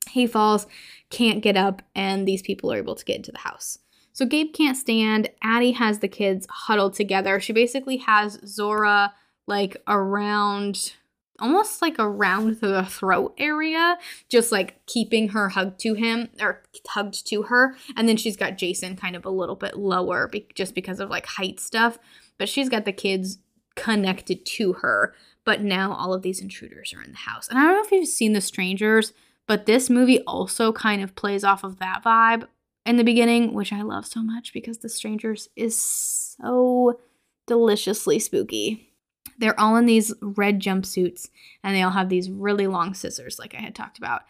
[0.09, 0.67] He falls,
[1.09, 3.79] can't get up, and these people are able to get into the house.
[4.13, 5.29] So Gabe can't stand.
[5.41, 7.39] Addie has the kids huddled together.
[7.39, 9.13] She basically has Zora
[9.47, 10.93] like around
[11.39, 13.97] almost like around the throat area,
[14.29, 17.75] just like keeping her hugged to him or hugged to her.
[17.97, 21.09] And then she's got Jason kind of a little bit lower be- just because of
[21.09, 21.97] like height stuff
[22.41, 23.37] but she's got the kids
[23.75, 25.13] connected to her.
[25.45, 27.47] But now all of these intruders are in the house.
[27.47, 29.13] And I don't know if you've seen The Strangers,
[29.45, 32.47] but this movie also kind of plays off of that vibe
[32.83, 36.99] in the beginning, which I love so much because The Strangers is so
[37.45, 38.89] deliciously spooky.
[39.37, 41.29] They're all in these red jumpsuits
[41.63, 44.23] and they all have these really long scissors like I had talked about.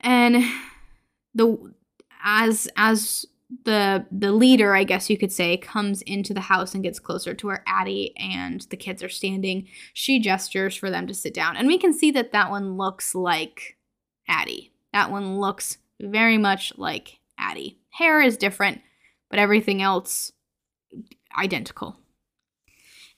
[0.00, 0.42] And
[1.36, 1.72] the
[2.24, 3.26] as as
[3.64, 7.34] the the leader, I guess you could say, comes into the house and gets closer
[7.34, 9.68] to where Addie and the kids are standing.
[9.92, 13.14] She gestures for them to sit down, and we can see that that one looks
[13.14, 13.76] like
[14.28, 14.72] Addie.
[14.92, 17.78] That one looks very much like Addie.
[17.90, 18.80] Hair is different,
[19.30, 20.32] but everything else
[21.38, 21.96] identical.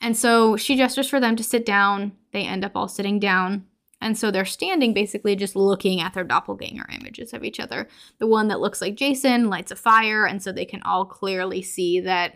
[0.01, 2.13] And so she gestures for them to sit down.
[2.33, 3.68] They end up all sitting down.
[4.01, 7.89] And so they're standing basically just looking at their doppelganger images of each other.
[8.19, 11.63] The one that looks like Jason lights a fire, and so they can all clearly
[11.63, 12.35] see that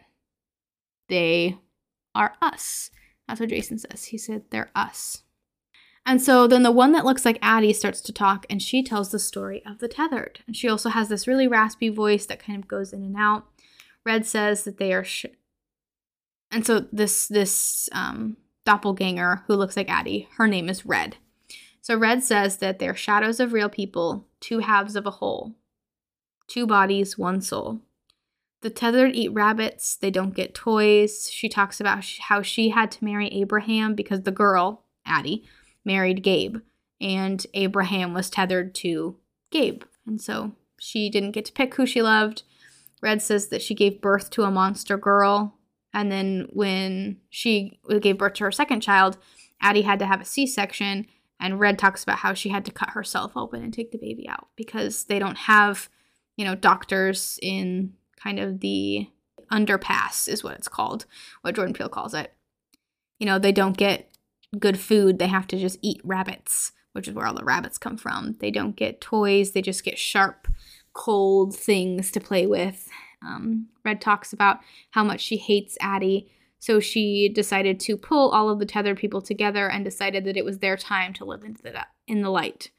[1.08, 1.58] they
[2.14, 2.90] are us.
[3.28, 4.04] That's what Jason says.
[4.04, 5.22] He said they're us.
[6.04, 9.10] And so then the one that looks like Addie starts to talk, and she tells
[9.10, 10.40] the story of the tethered.
[10.46, 13.46] And she also has this really raspy voice that kind of goes in and out.
[14.04, 15.04] Red says that they are.
[15.04, 15.26] Sh-
[16.50, 18.36] and so this this um,
[18.66, 21.16] doppelganger who looks like Addie, her name is Red.
[21.82, 25.56] So Red says that they're shadows of real people, two halves of a whole,
[26.46, 27.80] two bodies, one soul.
[28.60, 31.28] The tethered eat rabbits, they don't get toys.
[31.28, 35.44] She talks about how she had to marry Abraham because the girl, Addie,
[35.84, 36.58] married Gabe,
[37.00, 39.16] and Abraham was tethered to
[39.50, 39.82] Gabe.
[40.06, 42.44] And so she didn't get to pick who she loved.
[43.02, 45.58] Red says that she gave birth to a monster girl.
[45.92, 49.18] And then when she gave birth to her second child,
[49.60, 51.08] Addie had to have a C section
[51.42, 54.28] and Red talks about how she had to cut herself open and take the baby
[54.28, 55.88] out because they don't have,
[56.36, 59.08] you know, doctors in kind of the
[59.50, 61.04] underpass, is what it's called,
[61.42, 62.32] what Jordan Peele calls it.
[63.18, 64.08] You know, they don't get
[64.58, 65.18] good food.
[65.18, 68.36] They have to just eat rabbits, which is where all the rabbits come from.
[68.38, 69.50] They don't get toys.
[69.50, 70.46] They just get sharp,
[70.92, 72.88] cold things to play with.
[73.20, 74.60] Um, Red talks about
[74.92, 76.30] how much she hates Addie
[76.62, 80.44] So she decided to pull all of the tethered people together and decided that it
[80.44, 81.74] was their time to live into the,
[82.06, 82.70] in the light.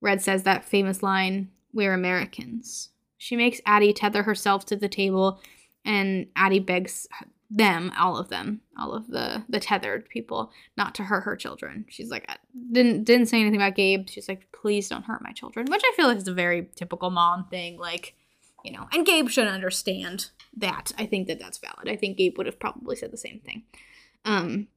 [0.00, 2.88] Red says that famous line, We're Americans.
[3.18, 5.40] She makes Addie tether herself to the table,
[5.84, 7.06] and Addie begs
[7.48, 11.84] them, all of them, all of the the tethered people, not to hurt her children.
[11.88, 12.28] She's like,
[12.72, 14.08] didn't didn't say anything about Gabe.
[14.08, 17.10] She's like, please don't hurt my children, which I feel like is a very typical
[17.10, 17.78] mom thing.
[17.78, 18.16] Like,
[18.64, 20.92] you know, and Gabe should understand that.
[20.98, 21.88] I think that that's valid.
[21.88, 23.64] I think Gabe would have probably said the same thing.
[24.24, 24.68] Um.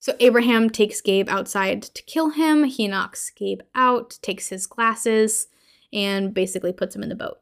[0.00, 2.64] So Abraham takes Gabe outside to kill him.
[2.64, 5.46] He knocks Gabe out, takes his glasses,
[5.92, 7.38] and basically puts him in the boat.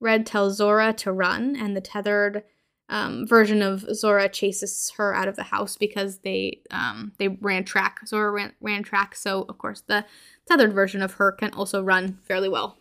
[0.00, 2.44] Red tells Zora to run, and the tethered
[2.88, 7.64] um, version of Zora chases her out of the house because they um, they ran
[7.64, 8.00] track.
[8.06, 10.04] Zora ran, ran track, so of course the
[10.46, 12.78] tethered version of her can also run fairly well.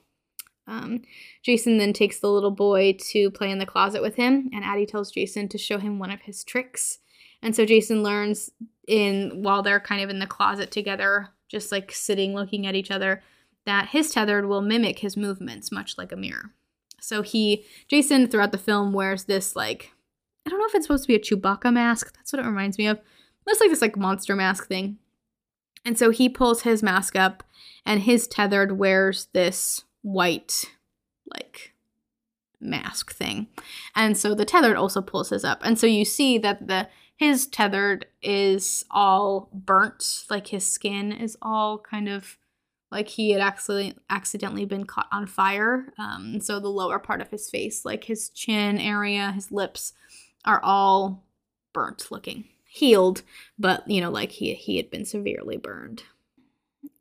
[0.68, 1.02] Um,
[1.44, 4.86] Jason then takes the little boy to play in the closet with him, and Addie
[4.86, 7.00] tells Jason to show him one of his tricks.
[7.42, 8.50] And so Jason learns
[8.88, 12.92] in while they're kind of in the closet together, just like sitting looking at each
[12.92, 13.22] other,
[13.66, 16.54] that his tethered will mimic his movements, much like a mirror.
[17.02, 19.92] So he, Jason, throughout the film wears this like,
[20.46, 22.16] I don't know if it's supposed to be a Chewbacca mask.
[22.16, 23.00] That's what it reminds me of.
[23.46, 24.98] Looks like this like monster mask thing.
[25.86, 27.44] And so he pulls his mask up,
[27.86, 30.66] and his tethered wears this white,
[31.26, 31.74] like,
[32.62, 33.48] mask thing.
[33.96, 35.62] And so the tethered also pulls his up.
[35.64, 41.38] And so you see that the his tethered is all burnt, like his skin is
[41.42, 42.38] all kind of
[42.92, 45.94] like he had actually accidentally been caught on fire.
[45.98, 49.94] Um, so the lower part of his face, like his chin area, his lips,
[50.46, 51.24] are all
[51.74, 52.46] burnt looking.
[52.66, 53.22] Healed,
[53.58, 56.04] but you know, like he he had been severely burned.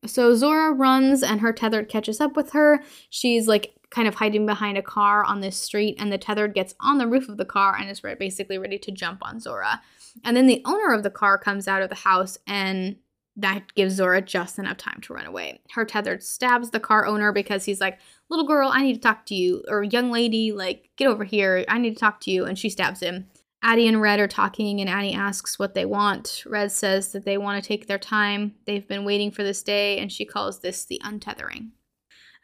[0.04, 2.82] So Zora runs and her tethered catches up with her.
[3.10, 6.74] She's like kind of hiding behind a car on this street, and the tethered gets
[6.80, 9.80] on the roof of the car and is basically ready to jump on Zora.
[10.24, 12.96] And then the owner of the car comes out of the house and
[13.36, 15.60] that gives Zora just enough time to run away.
[15.70, 17.98] Her tethered stabs the car owner because he's like,
[18.28, 19.64] Little girl, I need to talk to you.
[19.68, 21.64] Or young lady, like, get over here.
[21.68, 22.44] I need to talk to you.
[22.44, 23.26] And she stabs him.
[23.62, 26.42] Addie and Red are talking, and Addie asks what they want.
[26.46, 28.56] Red says that they want to take their time.
[28.66, 31.70] They've been waiting for this day, and she calls this the untethering.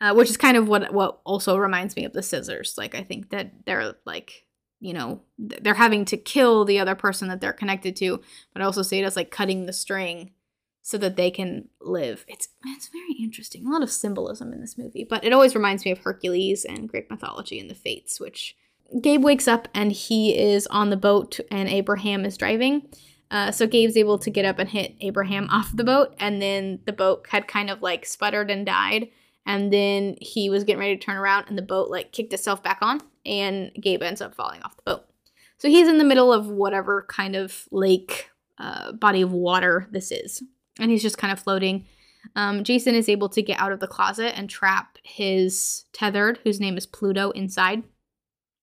[0.00, 2.74] Uh, which is kind of what what also reminds me of the scissors.
[2.78, 4.46] Like I think that they're like
[4.78, 8.20] you know they're having to kill the other person that they're connected to,
[8.52, 10.30] but I also see it as like cutting the string
[10.82, 12.24] so that they can live.
[12.28, 13.66] It's it's very interesting.
[13.66, 16.88] A lot of symbolism in this movie, but it always reminds me of Hercules and
[16.88, 18.56] Greek mythology and the Fates, which
[19.02, 22.88] Gabe wakes up and he is on the boat and Abraham is driving.
[23.30, 26.80] Uh, so Gabe's able to get up and hit Abraham off the boat, and then
[26.86, 29.08] the boat had kind of like sputtered and died.
[29.44, 32.62] And then he was getting ready to turn around, and the boat like kicked itself
[32.62, 35.04] back on, and Gabe ends up falling off the boat.
[35.58, 40.10] So he's in the middle of whatever kind of lake, uh, body of water this
[40.10, 40.42] is
[40.78, 41.84] and he's just kind of floating.
[42.36, 46.60] Um, Jason is able to get out of the closet and trap his tethered, whose
[46.60, 47.82] name is Pluto, inside.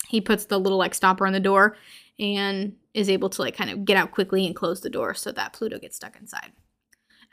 [0.08, 1.76] He puts the little like stopper on the door
[2.20, 5.32] and is able to like kind of get out quickly and close the door so
[5.32, 6.51] that Pluto gets stuck inside.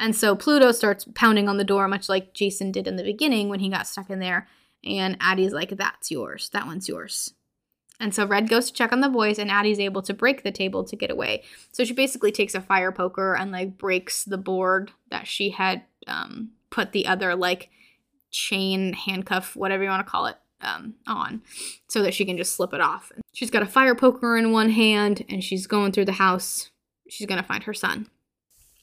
[0.00, 3.48] And so Pluto starts pounding on the door, much like Jason did in the beginning
[3.48, 4.48] when he got stuck in there.
[4.84, 6.50] And Addie's like, That's yours.
[6.52, 7.34] That one's yours.
[8.00, 10.50] And so Red goes to check on the boys, and Addie's able to break the
[10.50, 11.44] table to get away.
[11.70, 15.82] So she basically takes a fire poker and like breaks the board that she had
[16.08, 17.70] um, put the other like
[18.32, 21.42] chain, handcuff, whatever you want to call it, um, on,
[21.88, 23.12] so that she can just slip it off.
[23.32, 26.70] She's got a fire poker in one hand, and she's going through the house.
[27.08, 28.08] She's gonna find her son.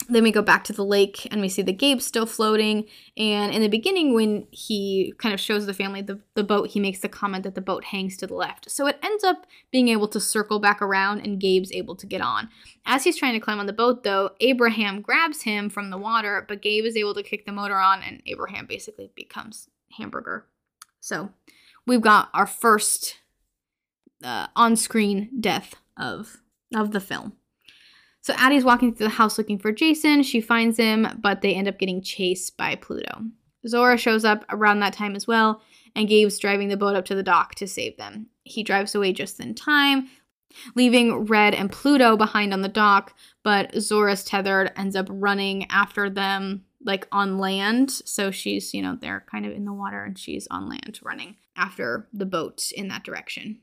[0.08, 2.86] Then we go back to the lake and we see the Gabe still floating.
[3.16, 6.80] And in the beginning, when he kind of shows the family the, the boat, he
[6.80, 8.72] makes the comment that the boat hangs to the left.
[8.72, 12.22] So it ends up being able to circle back around and Gabe's able to get
[12.22, 12.50] on.
[12.86, 16.44] As he's trying to climb on the boat, though, Abraham grabs him from the water,
[16.48, 20.46] but Gabe is able to kick the motor on and Abraham basically becomes hamburger.
[21.02, 21.30] So
[21.90, 23.18] we've got our first
[24.24, 26.38] uh, on screen death of,
[26.76, 27.34] of the film.
[28.22, 30.22] So Addie's walking through the house looking for Jason.
[30.24, 33.24] She finds him, but they end up getting chased by Pluto.
[33.68, 35.62] Zora shows up around that time as well,
[35.96, 38.28] and Gabe's driving the boat up to the dock to save them.
[38.44, 40.10] He drives away just in time,
[40.76, 46.10] leaving Red and Pluto behind on the dock, but Zora's tethered ends up running after
[46.10, 47.92] them like on land.
[47.92, 51.36] So she's, you know, they're kind of in the water and she's on land running
[51.56, 53.60] after the boat in that direction.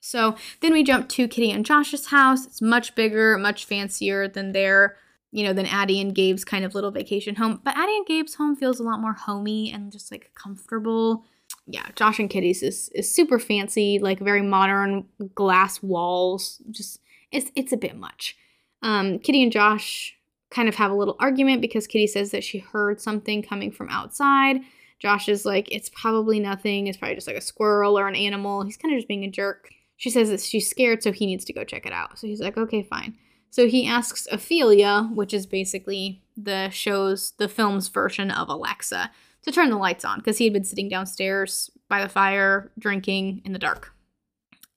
[0.00, 2.46] So then we jump to Kitty and Josh's house.
[2.46, 4.96] It's much bigger, much fancier than their,
[5.32, 7.60] you know, than Addie and Gabe's kind of little vacation home.
[7.64, 11.24] But Addie and Gabe's home feels a lot more homey and just like comfortable.
[11.66, 16.62] Yeah, Josh and Kitty's is, is super fancy, like very modern glass walls.
[16.70, 17.00] Just
[17.32, 18.36] it's it's a bit much.
[18.82, 20.15] Um, Kitty and Josh
[20.50, 23.88] kind of have a little argument because Kitty says that she heard something coming from
[23.88, 24.60] outside.
[24.98, 26.86] Josh is like, it's probably nothing.
[26.86, 28.62] It's probably just like a squirrel or an animal.
[28.62, 29.70] He's kind of just being a jerk.
[29.96, 32.18] She says that she's scared, so he needs to go check it out.
[32.18, 33.16] So he's like, okay, fine.
[33.50, 39.10] So he asks Ophelia, which is basically the show's, the film's version of Alexa,
[39.42, 43.42] to turn the lights on because he had been sitting downstairs by the fire drinking
[43.44, 43.92] in the dark.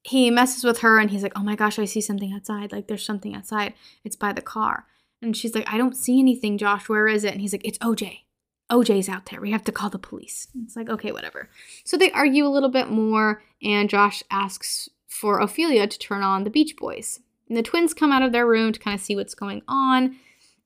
[0.04, 2.72] He messes with her and he's like, oh my gosh, I see something outside.
[2.72, 3.74] Like, there's something outside.
[4.06, 4.86] It's by the car.
[5.22, 6.88] And she's like, I don't see anything, Josh.
[6.88, 7.34] Where is it?
[7.34, 8.20] And he's like, It's OJ.
[8.72, 9.42] OJ's out there.
[9.42, 10.48] We have to call the police.
[10.64, 11.50] It's like, okay, whatever.
[11.84, 16.44] So they argue a little bit more, and Josh asks for Ophelia to turn on
[16.44, 17.20] the Beach Boys.
[17.48, 20.18] And the twins come out of their room to kind of see what's going on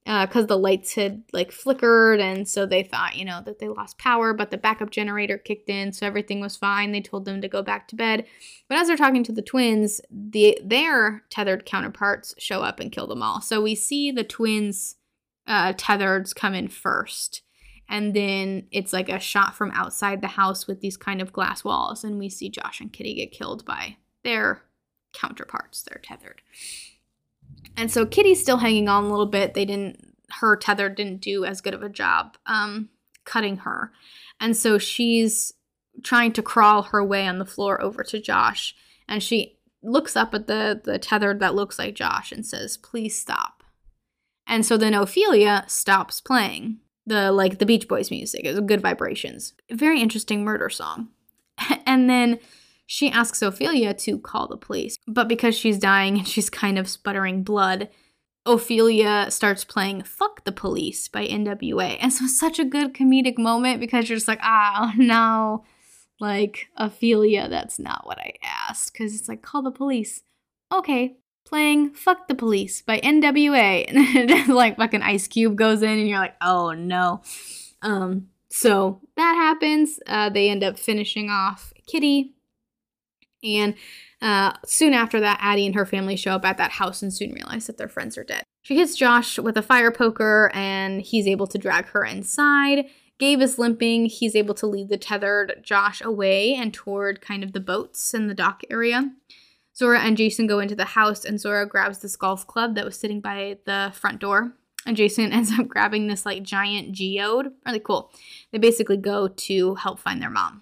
[0.05, 3.69] because uh, the lights had like flickered and so they thought you know that they
[3.69, 6.91] lost power but the backup generator kicked in so everything was fine.
[6.91, 8.25] They told them to go back to bed.
[8.67, 13.07] But as they're talking to the twins the their tethered counterparts show up and kill
[13.07, 13.41] them all.
[13.41, 14.95] So we see the twins
[15.47, 17.41] uh, tethereds come in first
[17.89, 21.63] and then it's like a shot from outside the house with these kind of glass
[21.63, 24.63] walls and we see josh and kitty get killed by their
[25.11, 26.41] counterparts they're tethered
[27.78, 29.53] and so Kitty's still hanging on a little bit.
[29.53, 32.89] They didn't, her tether didn't do as good of a job um,
[33.26, 33.91] cutting her.
[34.39, 35.53] And so she's
[36.03, 38.76] trying to crawl her way on the floor over to Josh.
[39.07, 43.20] And she looks up at the, the tether that looks like Josh and says, please
[43.20, 43.64] stop.
[44.47, 48.45] And so then Ophelia stops playing the like the Beach Boys music.
[48.45, 49.53] Was good vibrations.
[49.72, 51.09] Very interesting murder song.
[51.86, 52.39] and then
[52.86, 56.89] she asks Ophelia to call the police, but because she's dying and she's kind of
[56.89, 57.89] sputtering blood,
[58.45, 61.97] Ophelia starts playing Fuck the Police by NWA.
[62.01, 65.63] And so it's such a good comedic moment because you're just like, ah, oh, no.
[66.19, 68.93] Like, Ophelia, that's not what I asked.
[68.93, 70.21] Because it's like, call the police.
[70.71, 71.15] Okay,
[71.45, 73.86] playing Fuck the Police by NWA.
[73.93, 77.21] And then like fucking Ice Cube goes in and you're like, oh no.
[77.81, 79.99] Um, so that happens.
[80.07, 82.32] Uh, they end up finishing off Kitty
[83.43, 83.75] and
[84.21, 87.33] uh, soon after that, Addie and her family show up at that house and soon
[87.33, 88.43] realize that their friends are dead.
[88.61, 92.85] She hits Josh with a fire poker and he's able to drag her inside.
[93.19, 94.05] Gabe is limping.
[94.05, 98.27] He's able to lead the tethered Josh away and toward kind of the boats in
[98.27, 99.11] the dock area.
[99.75, 102.97] Zora and Jason go into the house and Zora grabs this golf club that was
[102.97, 104.53] sitting by the front door.
[104.85, 107.51] And Jason ends up grabbing this like giant geode.
[107.65, 108.11] Really cool.
[108.51, 110.61] They basically go to help find their mom.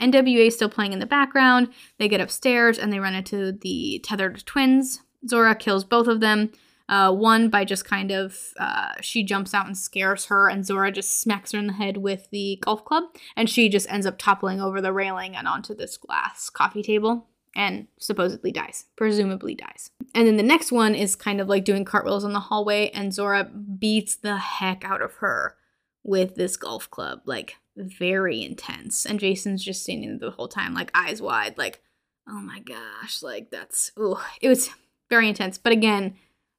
[0.00, 1.68] NWA is still playing in the background.
[1.98, 5.02] They get upstairs and they run into the tethered twins.
[5.28, 6.52] Zora kills both of them.
[6.88, 10.90] Uh, one by just kind of uh, she jumps out and scares her, and Zora
[10.90, 14.18] just smacks her in the head with the golf club, and she just ends up
[14.18, 19.90] toppling over the railing and onto this glass coffee table and supposedly dies, presumably dies.
[20.14, 23.14] And then the next one is kind of like doing cartwheels in the hallway, and
[23.14, 25.56] Zora beats the heck out of her
[26.02, 27.20] with this golf club.
[27.24, 29.06] Like, very intense.
[29.06, 31.80] And Jason's just standing the whole time, like eyes wide, like,
[32.28, 34.70] oh my gosh, like that's, oh, it was
[35.10, 35.58] very intense.
[35.58, 36.16] But again,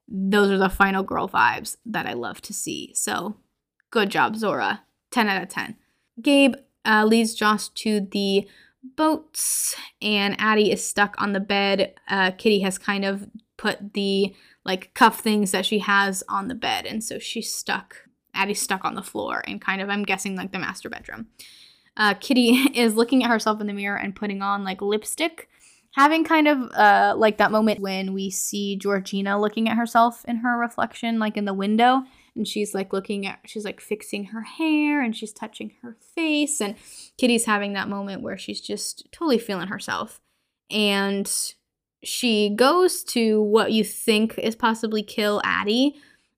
[0.07, 2.93] those are the final girl vibes that I love to see.
[2.95, 3.37] So
[3.91, 4.83] good job, Zora.
[5.11, 5.75] 10 out of 10.
[6.21, 6.55] Gabe
[6.85, 8.47] uh, leads Josh to the
[8.83, 11.93] boats, and Addie is stuck on the bed.
[12.09, 14.35] Uh, Kitty has kind of put the
[14.65, 17.97] like cuff things that she has on the bed, and so she's stuck
[18.33, 21.27] Addie's stuck on the floor and kind of, I'm guessing, like the master bedroom.
[21.95, 25.49] Uh, Kitty is looking at herself in the mirror and putting on like lipstick,
[25.95, 30.37] having kind of uh, like that moment when we see Georgina looking at herself in
[30.37, 32.03] her reflection, like in the window.
[32.35, 36.59] And she's like looking at, she's like fixing her hair and she's touching her face.
[36.59, 36.75] And
[37.17, 40.19] Kitty's having that moment where she's just totally feeling herself.
[40.71, 41.31] And
[42.03, 45.95] she goes to what you think is possibly kill Addie,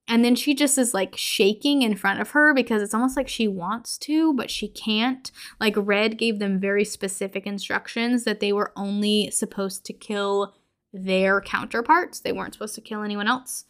[0.08, 3.28] and then she just is like shaking in front of her because it's almost like
[3.28, 5.32] she wants to, but she can't.
[5.58, 10.54] Like, Red gave them very specific instructions that they were only supposed to kill
[10.92, 12.20] their counterparts.
[12.20, 13.64] They weren't supposed to kill anyone else.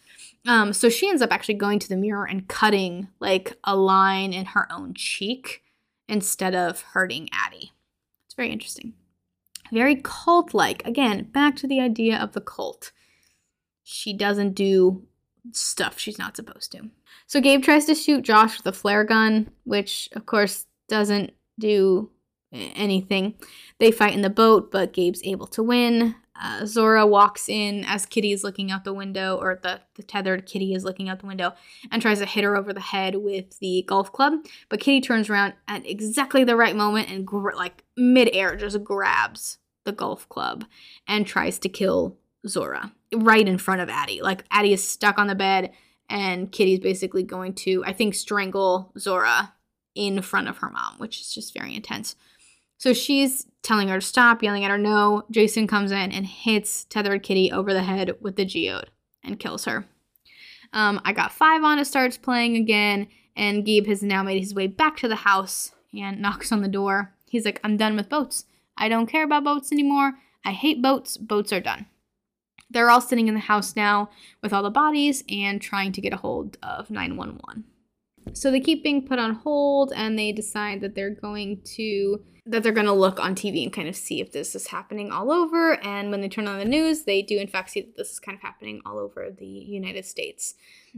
[0.46, 4.32] Um, so she ends up actually going to the mirror and cutting like a line
[4.32, 5.62] in her own cheek
[6.08, 7.72] instead of hurting Addie.
[8.26, 8.92] It's very interesting.
[9.72, 10.86] Very cult like.
[10.86, 12.92] Again, back to the idea of the cult.
[13.82, 15.06] She doesn't do
[15.52, 16.90] stuff she's not supposed to.
[17.26, 22.10] So Gabe tries to shoot Josh with a flare gun, which of course doesn't do
[22.52, 23.34] anything.
[23.78, 26.14] They fight in the boat, but Gabe's able to win.
[26.40, 30.44] Uh, Zora walks in as Kitty is looking out the window, or the, the tethered
[30.44, 31.54] Kitty is looking out the window,
[31.90, 34.34] and tries to hit her over the head with the golf club.
[34.68, 39.58] But Kitty turns around at exactly the right moment and, gr- like, midair, just grabs
[39.84, 40.66] the golf club
[41.08, 42.18] and tries to kill
[42.48, 44.22] Zora right in front of Addie.
[44.22, 45.72] Like Addie is stuck on the bed
[46.08, 49.52] and Kitty's basically going to, I think, strangle Zora
[49.94, 52.16] in front of her mom, which is just very intense.
[52.78, 55.24] So she's telling her to stop, yelling at her no.
[55.30, 58.90] Jason comes in and hits tethered Kitty over the head with the geode
[59.24, 59.86] and kills her.
[60.72, 61.78] Um, I got five on.
[61.78, 65.72] It starts playing again, and Gabe has now made his way back to the house
[65.94, 67.14] and knocks on the door.
[67.28, 68.44] He's like, I'm done with boats.
[68.76, 70.14] I don't care about boats anymore.
[70.44, 71.16] I hate boats.
[71.16, 71.86] Boats are done.
[72.70, 74.10] They're all sitting in the house now
[74.42, 77.64] with all the bodies and trying to get a hold of 911.
[78.32, 82.62] So they keep being put on hold and they decide that they're going to that
[82.62, 85.32] they're going to look on TV and kind of see if this is happening all
[85.32, 88.12] over and when they turn on the news they do in fact see that this
[88.12, 90.54] is kind of happening all over the United States.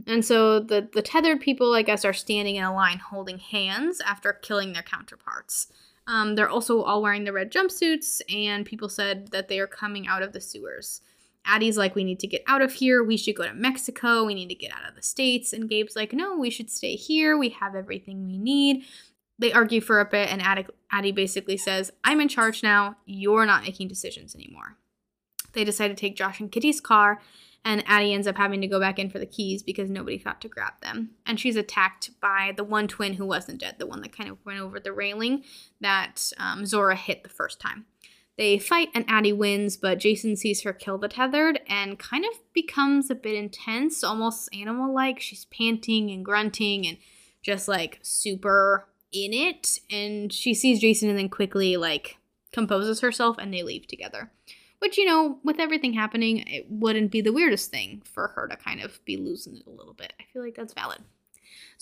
[0.07, 4.01] And so the the tethered people I guess are standing in a line holding hands
[4.05, 5.67] after killing their counterparts.
[6.07, 10.07] Um, they're also all wearing the red jumpsuits and people said that they are coming
[10.07, 11.01] out of the sewers.
[11.49, 13.03] Addie's like, we need to get out of here.
[13.03, 14.23] We should go to Mexico.
[14.23, 15.51] We need to get out of the States.
[15.51, 17.37] And Gabe's like, no, we should stay here.
[17.37, 18.85] We have everything we need.
[19.39, 20.41] They argue for a bit, and
[20.91, 22.97] Addie, basically says, I'm in charge now.
[23.05, 24.75] You're not making decisions anymore.
[25.53, 27.21] They decide to take Josh and Kitty's car,
[27.63, 30.41] and Addie ends up having to go back in for the keys because nobody thought
[30.41, 31.11] to grab them.
[31.25, 34.37] And she's attacked by the one twin who wasn't dead, the one that kind of
[34.45, 35.43] went over the railing
[35.79, 37.85] that um, Zora hit the first time.
[38.39, 42.39] They fight and Addie wins, but Jason sees her kill the tethered and kind of
[42.53, 45.19] becomes a bit intense, almost animal like.
[45.19, 46.97] She's panting and grunting and
[47.41, 49.79] just like super in it.
[49.91, 52.15] And she sees Jason and then quickly like
[52.53, 54.31] composes herself and they leave together.
[54.79, 58.55] Which, you know, with everything happening, it wouldn't be the weirdest thing for her to
[58.55, 60.13] kind of be losing it a little bit.
[60.17, 60.99] I feel like that's valid.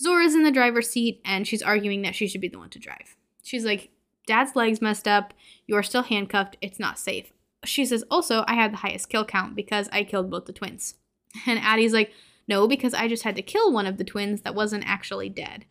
[0.00, 2.80] Zora's in the driver's seat and she's arguing that she should be the one to
[2.80, 3.14] drive.
[3.44, 3.90] She's like,
[4.28, 5.32] Dad's leg's messed up.
[5.66, 6.58] You are still handcuffed.
[6.60, 7.32] It's not safe.
[7.64, 10.94] She says, Also, I had the highest kill count because I killed both the twins.
[11.46, 12.12] And Addie's like,
[12.46, 15.64] No, because I just had to kill one of the twins that wasn't actually dead.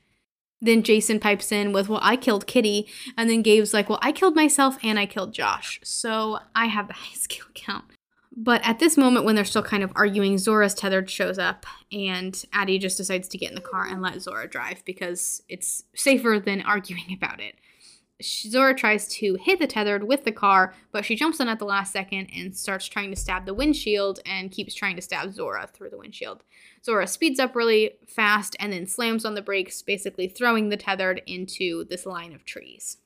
[0.59, 2.87] Then Jason pipes in with, Well, I killed Kitty.
[3.15, 5.79] And then Gabe's like, Well, I killed myself and I killed Josh.
[5.83, 7.85] So I have the highest kill count.
[8.39, 12.39] But at this moment, when they're still kind of arguing, Zora's tethered shows up, and
[12.53, 16.39] Addie just decides to get in the car and let Zora drive because it's safer
[16.39, 17.55] than arguing about it.
[18.21, 21.65] Zora tries to hit the tethered with the car, but she jumps in at the
[21.65, 25.67] last second and starts trying to stab the windshield and keeps trying to stab Zora
[25.71, 26.43] through the windshield.
[26.83, 31.21] Zora speeds up really fast and then slams on the brakes, basically throwing the tethered
[31.27, 32.97] into this line of trees.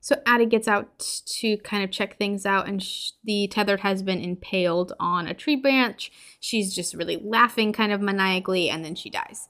[0.00, 4.02] So Addie gets out to kind of check things out, and sh- the tethered has
[4.02, 6.10] been impaled on a tree branch.
[6.40, 9.48] She's just really laughing kind of maniacally, and then she dies.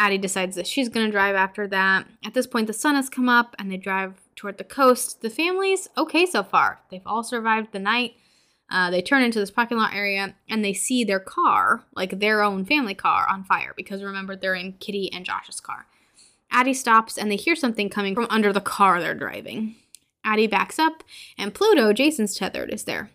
[0.00, 2.06] Addie decides that she's going to drive after that.
[2.24, 5.20] At this point, the sun has come up, and they drive toward the coast.
[5.20, 6.80] The family's okay so far.
[6.90, 8.14] They've all survived the night.
[8.70, 12.40] Uh, they turn into this parking lot area and they see their car, like their
[12.40, 15.86] own family car, on fire because remember, they're in Kitty and Josh's car.
[16.52, 19.74] Addie stops and they hear something coming from under the car they're driving.
[20.24, 21.02] Addie backs up
[21.36, 23.10] and Pluto, Jason's tethered, is there.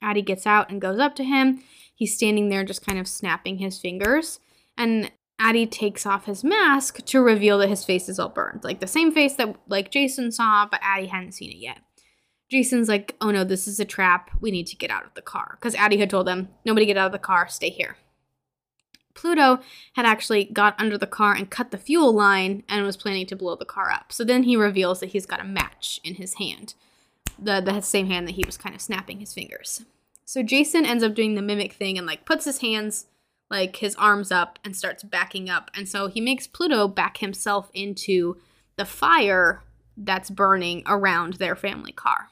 [0.00, 1.62] Addie gets out and goes up to him.
[1.94, 4.40] He's standing there just kind of snapping his fingers.
[4.78, 8.64] And Addie takes off his mask to reveal that his face is all burned.
[8.64, 11.78] Like the same face that like Jason saw, but Addie hadn't seen it yet.
[12.48, 14.30] Jason's like, oh no, this is a trap.
[14.40, 15.58] We need to get out of the car.
[15.60, 17.96] Because Addie had told them, nobody get out of the car, stay here.
[19.14, 19.60] Pluto
[19.94, 23.36] had actually got under the car and cut the fuel line and was planning to
[23.36, 24.12] blow the car up.
[24.12, 26.74] So then he reveals that he's got a match in his hand.
[27.38, 29.84] The, the same hand that he was kind of snapping his fingers.
[30.24, 33.06] So Jason ends up doing the mimic thing and like puts his hands
[33.50, 35.70] like his arms up and starts backing up.
[35.74, 38.36] And so he makes Pluto back himself into
[38.76, 39.62] the fire
[39.96, 42.28] that's burning around their family car.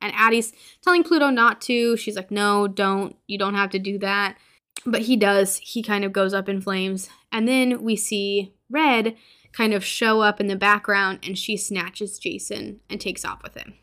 [0.00, 0.52] And Addie's
[0.82, 1.96] telling Pluto not to.
[1.96, 3.16] She's like, no, don't.
[3.26, 4.36] You don't have to do that.
[4.86, 5.58] But he does.
[5.58, 7.10] He kind of goes up in flames.
[7.30, 9.16] And then we see Red
[9.52, 13.56] kind of show up in the background and she snatches Jason and takes off with
[13.56, 13.74] him.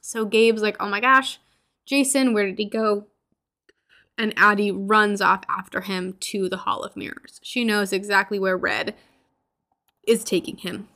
[0.00, 1.40] So Gabe's like, oh my gosh,
[1.84, 3.06] Jason, where did he go?
[4.18, 7.40] And Addie runs off after him to the Hall of Mirrors.
[7.42, 8.94] She knows exactly where Red
[10.06, 10.88] is taking him.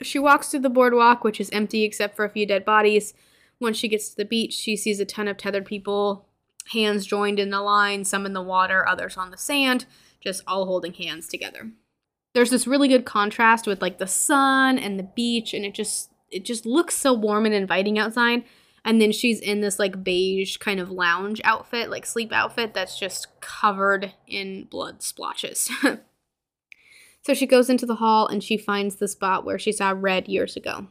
[0.00, 3.14] She walks through the boardwalk, which is empty except for a few dead bodies.
[3.60, 6.26] Once she gets to the beach, she sees a ton of tethered people,
[6.72, 9.86] hands joined in a line, some in the water, others on the sand,
[10.20, 11.70] just all holding hands together.
[12.34, 16.10] There's this really good contrast with like the sun and the beach, and it just
[16.30, 18.44] it just looks so warm and inviting outside
[18.84, 22.98] and then she's in this like beige kind of lounge outfit, like sleep outfit that's
[22.98, 25.70] just covered in blood splotches.
[27.22, 30.28] so she goes into the hall and she finds the spot where she saw Red
[30.28, 30.88] years ago.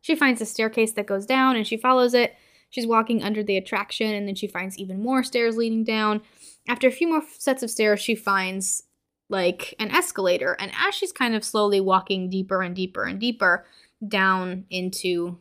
[0.00, 2.34] She finds a staircase that goes down and she follows it.
[2.70, 6.20] She's walking under the attraction and then she finds even more stairs leading down.
[6.68, 8.82] After a few more sets of stairs, she finds
[9.30, 10.56] like an escalator.
[10.58, 13.64] And as she's kind of slowly walking deeper and deeper and deeper
[14.06, 15.38] down into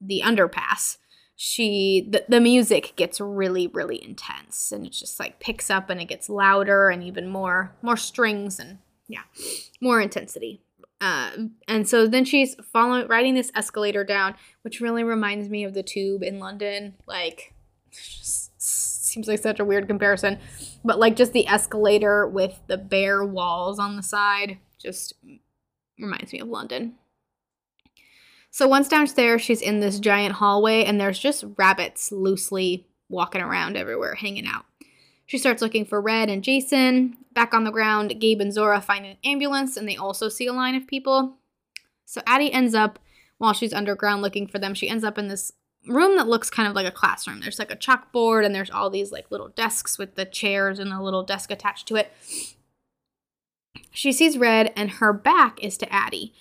[0.00, 0.98] the underpass,
[1.40, 6.00] she the, the music gets really really intense and it just like picks up and
[6.00, 9.22] it gets louder and even more more strings and yeah
[9.80, 10.60] more intensity.
[11.00, 11.30] Uh,
[11.68, 15.82] and so then she's following riding this escalator down which really reminds me of the
[15.82, 16.94] tube in london.
[17.06, 17.54] Like
[17.92, 20.40] seems like such a weird comparison.
[20.84, 25.12] But like just the escalator with the bare walls on the side just
[26.00, 26.94] reminds me of london
[28.58, 33.76] so once downstairs, she's in this giant hallway, and there's just rabbits loosely walking around
[33.76, 34.64] everywhere, hanging out.
[35.26, 37.18] She starts looking for Red and Jason.
[37.32, 40.52] Back on the ground, Gabe and Zora find an ambulance, and they also see a
[40.52, 41.36] line of people.
[42.04, 42.98] So Addie ends up,
[43.36, 45.52] while she's underground looking for them, she ends up in this
[45.86, 47.38] room that looks kind of like a classroom.
[47.38, 50.92] There's like a chalkboard, and there's all these like little desks with the chairs and
[50.92, 52.12] a little desk attached to it.
[53.92, 56.34] She sees Red, and her back is to Addie.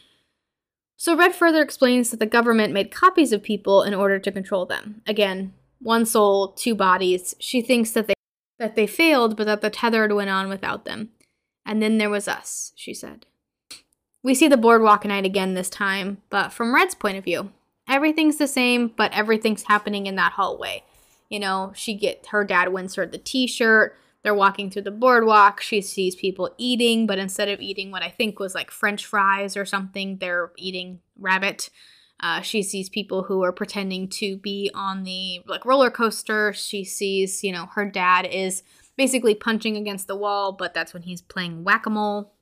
[0.97, 4.65] So Red further explains that the government made copies of people in order to control
[4.65, 5.03] them.
[5.05, 7.35] Again, one soul, two bodies.
[7.39, 8.13] She thinks that they
[8.59, 11.09] that they failed, but that the tethered went on without them.
[11.63, 13.27] And then there was us, she said.
[14.23, 17.51] We see the boardwalk night again this time, but from Red's point of view.
[17.87, 20.83] Everything's the same, but everything's happening in that hallway.
[21.29, 23.95] You know, she get her dad wins her the t-shirt.
[24.27, 25.61] They're walking through the boardwalk.
[25.61, 29.55] She sees people eating, but instead of eating what I think was like French fries
[29.55, 31.69] or something, they're eating rabbit.
[32.19, 36.51] Uh, she sees people who are pretending to be on the like roller coaster.
[36.51, 38.63] She sees, you know, her dad is
[38.97, 42.33] basically punching against the wall, but that's when he's playing whack a mole.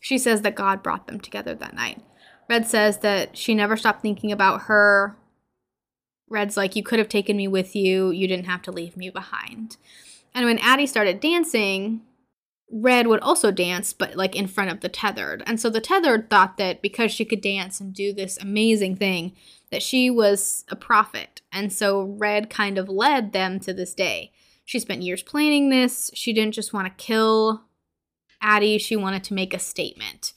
[0.00, 2.00] She says that God brought them together that night.
[2.48, 5.16] Red says that she never stopped thinking about her.
[6.28, 8.12] Red's like, You could have taken me with you.
[8.12, 9.78] You didn't have to leave me behind.
[10.34, 12.02] And when Addie started dancing,
[12.72, 15.42] Red would also dance, but like in front of the tethered.
[15.46, 19.32] And so the tethered thought that because she could dance and do this amazing thing,
[19.70, 21.40] that she was a prophet.
[21.52, 24.32] And so Red kind of led them to this day.
[24.64, 26.10] She spent years planning this.
[26.14, 27.64] She didn't just want to kill
[28.44, 30.34] Addie, she wanted to make a statement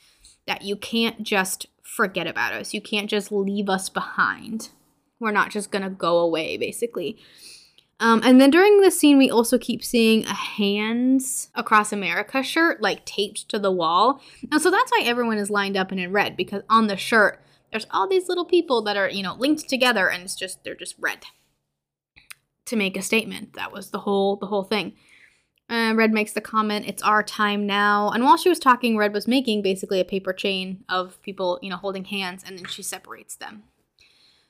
[0.48, 2.74] that you can't just forget about us.
[2.74, 4.70] You can't just leave us behind.
[5.20, 7.18] We're not just going to go away, basically.
[8.00, 12.82] Um, and then during the scene, we also keep seeing a Hands Across America shirt
[12.82, 14.22] like taped to the wall.
[14.52, 17.44] And so that's why everyone is lined up and in red because on the shirt,
[17.72, 20.76] there's all these little people that are, you know, linked together and it's just, they're
[20.76, 21.26] just red
[22.66, 23.54] to make a statement.
[23.54, 24.94] That was the whole, the whole thing.
[25.70, 28.10] Uh, Red makes the comment, it's our time now.
[28.12, 31.70] And while she was talking, Red was making basically a paper chain of people, you
[31.70, 33.64] know, holding hands and then she separates them.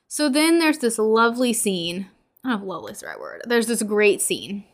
[0.06, 2.08] So then there's this lovely scene
[2.44, 3.42] I don't know if lovely is the right word.
[3.44, 4.64] There's this great scene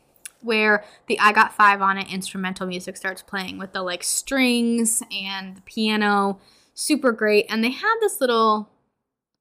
[0.42, 5.02] where the I Got Five on It instrumental music starts playing with the like strings
[5.10, 6.38] and the piano.
[6.74, 7.46] Super great.
[7.48, 8.68] And they have this little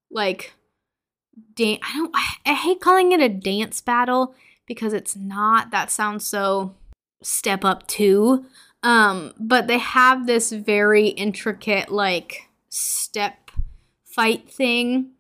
[0.10, 0.54] like
[1.56, 1.80] dance.
[1.84, 2.16] I don't,
[2.46, 5.72] I hate calling it a dance battle because it's not.
[5.72, 6.76] That sounds so
[7.22, 8.46] step up two.
[8.82, 13.52] Um, but they have this very intricate like step
[14.06, 15.13] fight thing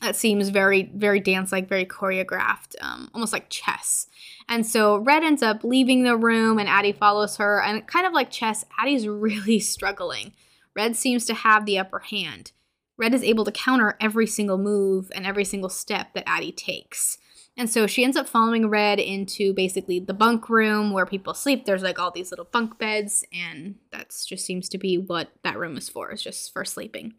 [0.00, 4.06] that seems very very dance like very choreographed um, almost like chess.
[4.48, 8.12] And so red ends up leaving the room and addie follows her and kind of
[8.12, 10.32] like chess addie's really struggling.
[10.74, 12.52] Red seems to have the upper hand.
[12.96, 17.18] Red is able to counter every single move and every single step that addie takes.
[17.56, 21.64] And so she ends up following red into basically the bunk room where people sleep.
[21.64, 25.58] There's like all these little bunk beds and that just seems to be what that
[25.58, 27.14] room is for it's just for sleeping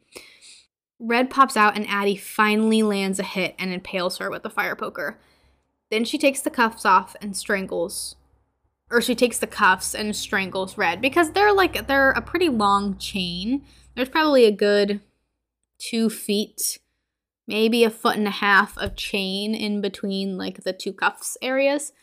[1.02, 4.76] Red pops out and Addie finally lands a hit and impales her with a fire
[4.76, 5.20] poker.
[5.89, 8.16] Then she takes the cuffs off and strangles
[8.92, 12.97] or she takes the cuffs and strangles Red because they're like they're a pretty long
[12.97, 13.63] chain.
[13.96, 15.00] There's probably a good
[15.80, 16.80] two feet,
[17.47, 21.93] maybe a foot and a half of chain in between like the two cuffs areas.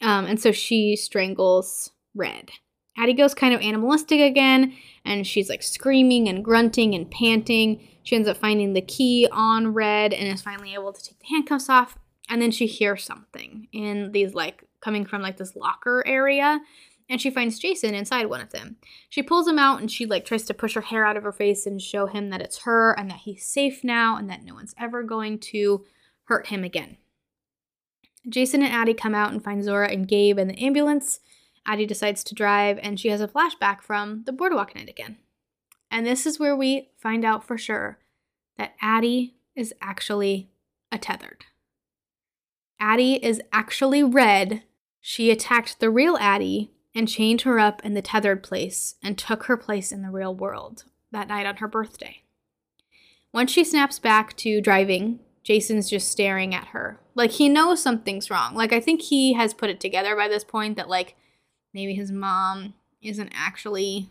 [0.00, 2.50] Um, and so she strangles Red.
[2.96, 4.74] Addie goes kind of animalistic again,
[5.04, 7.86] and she's like screaming and grunting and panting.
[8.08, 11.26] She ends up finding the key on Red and is finally able to take the
[11.26, 11.98] handcuffs off.
[12.30, 16.58] And then she hears something in these, like, coming from like this locker area.
[17.10, 18.76] And she finds Jason inside one of them.
[19.10, 21.34] She pulls him out and she, like, tries to push her hair out of her
[21.34, 24.54] face and show him that it's her and that he's safe now and that no
[24.54, 25.84] one's ever going to
[26.28, 26.96] hurt him again.
[28.26, 31.20] Jason and Addie come out and find Zora and Gabe in the ambulance.
[31.66, 35.18] Addie decides to drive and she has a flashback from the boardwalk night again.
[35.90, 37.98] And this is where we find out for sure
[38.56, 40.50] that Addie is actually
[40.92, 41.46] a tethered.
[42.80, 44.62] Addie is actually Red.
[45.00, 49.44] She attacked the real Addie and chained her up in the tethered place and took
[49.44, 52.22] her place in the real world that night on her birthday.
[53.32, 57.00] Once she snaps back to driving, Jason's just staring at her.
[57.14, 58.54] Like he knows something's wrong.
[58.54, 61.16] Like I think he has put it together by this point that like
[61.72, 64.10] maybe his mom isn't actually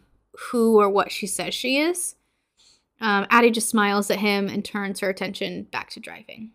[0.52, 2.16] who or what she says she is.
[3.00, 6.52] Um, Addie just smiles at him and turns her attention back to driving.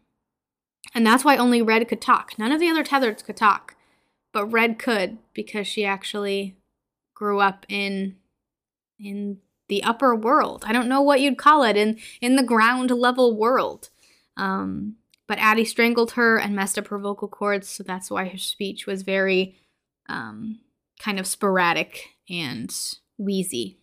[0.95, 2.39] And that's why only Red could talk.
[2.39, 3.77] None of the other tethers could talk,
[4.33, 6.57] but Red could because she actually
[7.15, 8.17] grew up in
[8.99, 9.39] in
[9.69, 10.65] the upper world.
[10.67, 13.91] I don't know what you'd call it in in the ground level world.
[14.37, 14.97] Um,
[15.29, 18.87] but Addie strangled her and messed up her vocal cords, so that's why her speech
[18.87, 19.57] was very
[20.09, 20.61] um,
[20.99, 22.75] kind of sporadic and
[23.25, 23.79] wheezy.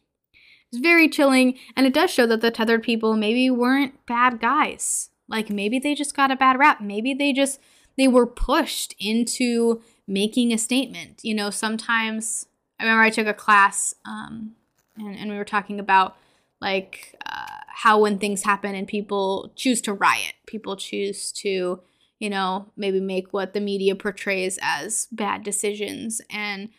[0.71, 5.09] It's very chilling, and it does show that the tethered people maybe weren't bad guys.
[5.27, 6.81] Like maybe they just got a bad rap.
[6.81, 7.59] Maybe they just
[7.97, 11.21] they were pushed into making a statement.
[11.23, 12.47] You know, sometimes
[12.79, 14.55] I remember I took a class um,
[14.97, 16.17] and, and we were talking about
[16.61, 21.81] like uh, how when things happen and people choose to riot, people choose to,
[22.19, 26.21] you know, maybe make what the media portrays as bad decisions.
[26.29, 26.69] And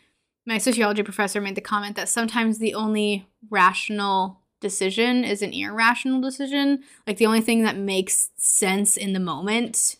[0.45, 6.21] my sociology professor made the comment that sometimes the only rational decision is an irrational
[6.21, 6.83] decision.
[7.05, 9.97] Like the only thing that makes sense in the moment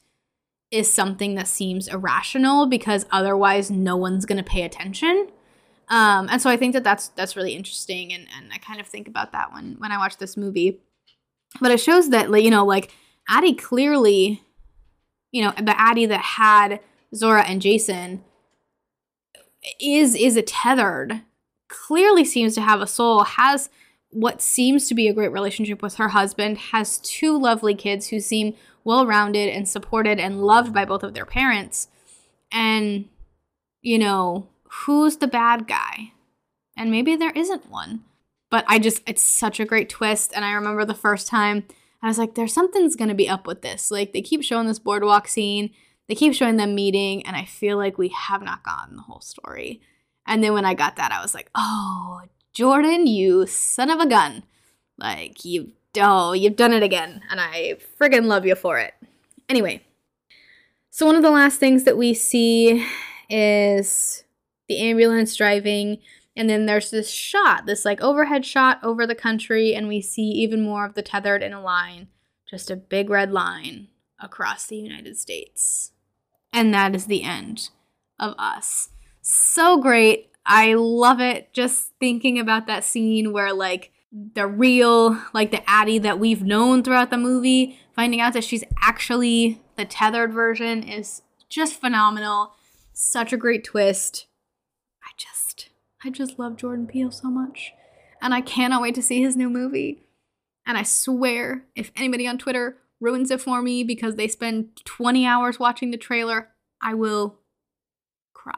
[0.72, 5.28] is something that seems irrational because otherwise no one's going to pay attention.
[5.90, 8.88] Um, and so I think that that's that's really interesting, and, and I kind of
[8.88, 10.80] think about that when when I watch this movie.
[11.60, 12.94] But it shows that like you know like
[13.28, 14.42] Addie clearly,
[15.34, 16.80] you know the Addie that had
[17.14, 18.24] Zora and Jason
[19.80, 21.22] is is a tethered
[21.68, 23.70] clearly seems to have a soul has
[24.10, 28.20] what seems to be a great relationship with her husband has two lovely kids who
[28.20, 31.88] seem well-rounded and supported and loved by both of their parents
[32.52, 33.06] and
[33.82, 36.14] you know who's the bad guy?
[36.78, 38.04] And maybe there isn't one.
[38.50, 40.34] But I just, it's such a great twist.
[40.36, 41.66] And I remember the first time
[42.02, 43.92] I was like, there's something's going to be up with this.
[43.92, 45.72] Like, they keep showing this boardwalk scene,
[46.08, 49.22] they keep showing them meeting, and I feel like we have not gotten the whole
[49.22, 49.82] story.
[50.26, 52.22] And then when I got that, I was like, oh,
[52.54, 54.44] Jordan, you son of a gun.
[54.98, 57.22] Like, you, oh, you've done it again.
[57.30, 58.94] And I friggin' love you for it.
[59.50, 59.84] Anyway,
[60.90, 62.86] so one of the last things that we see
[63.30, 64.24] is
[64.68, 66.00] the ambulance driving,
[66.36, 70.24] and then there's this shot, this like overhead shot over the country, and we see
[70.24, 72.08] even more of the tethered in a line,
[72.50, 73.88] just a big red line
[74.22, 75.92] across the United States.
[76.54, 77.70] And that is the end
[78.20, 78.90] of us.
[79.22, 80.30] So great.
[80.46, 86.00] I love it just thinking about that scene where like the real, like the Addie
[86.00, 91.22] that we've known throughout the movie, finding out that she's actually the tethered version is
[91.50, 92.54] just phenomenal.
[92.94, 94.28] Such a great twist.
[95.04, 95.70] I just
[96.04, 97.74] I just love Jordan Peele so much.
[98.22, 100.04] And I cannot wait to see his new movie.
[100.66, 105.26] And I swear, if anybody on Twitter ruins it for me because they spend 20
[105.26, 106.50] hours watching the trailer,
[106.82, 107.40] I will
[108.34, 108.54] cry.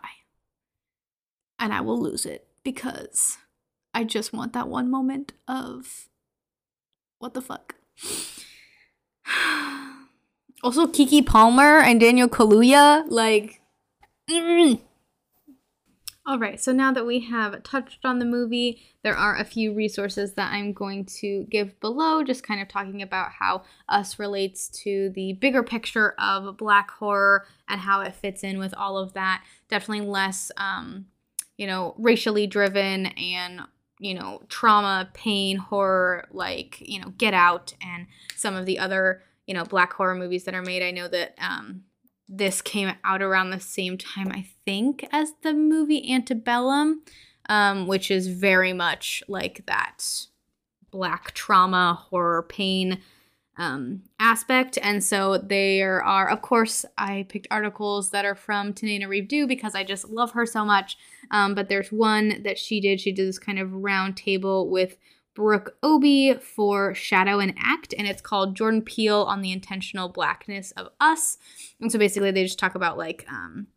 [1.57, 3.37] And I will lose it because
[3.93, 6.09] I just want that one moment of
[7.19, 7.75] what the fuck.
[10.63, 13.61] also, Keke Palmer and Daniel Kaluuya, like,
[14.29, 14.81] mm,
[16.25, 19.73] all right, so now that we have touched on the movie, there are a few
[19.73, 24.69] resources that I'm going to give below, just kind of talking about how Us relates
[24.83, 29.13] to the bigger picture of black horror and how it fits in with all of
[29.13, 29.43] that.
[29.67, 31.07] Definitely less, um,
[31.57, 33.61] you know, racially driven and
[33.99, 38.05] you know, trauma, pain, horror, like, you know, Get Out and
[38.35, 40.83] some of the other, you know, black horror movies that are made.
[40.83, 41.85] I know that um,
[42.27, 47.03] this came out around the same time, I think, as the movie Antebellum,
[47.49, 50.03] um, which is very much like that
[50.91, 52.99] black trauma, horror, pain
[53.57, 54.77] um, aspect.
[54.81, 59.83] And so there are, of course, I picked articles that are from Tananarive because I
[59.83, 60.97] just love her so much.
[61.31, 63.01] Um, but there's one that she did.
[63.01, 64.97] She did this kind of round table with
[65.35, 70.71] Brooke Obie for Shadow and Act, and it's called Jordan Peele on the Intentional Blackness
[70.71, 71.37] of Us.
[71.79, 73.67] And so basically, they just talk about like um,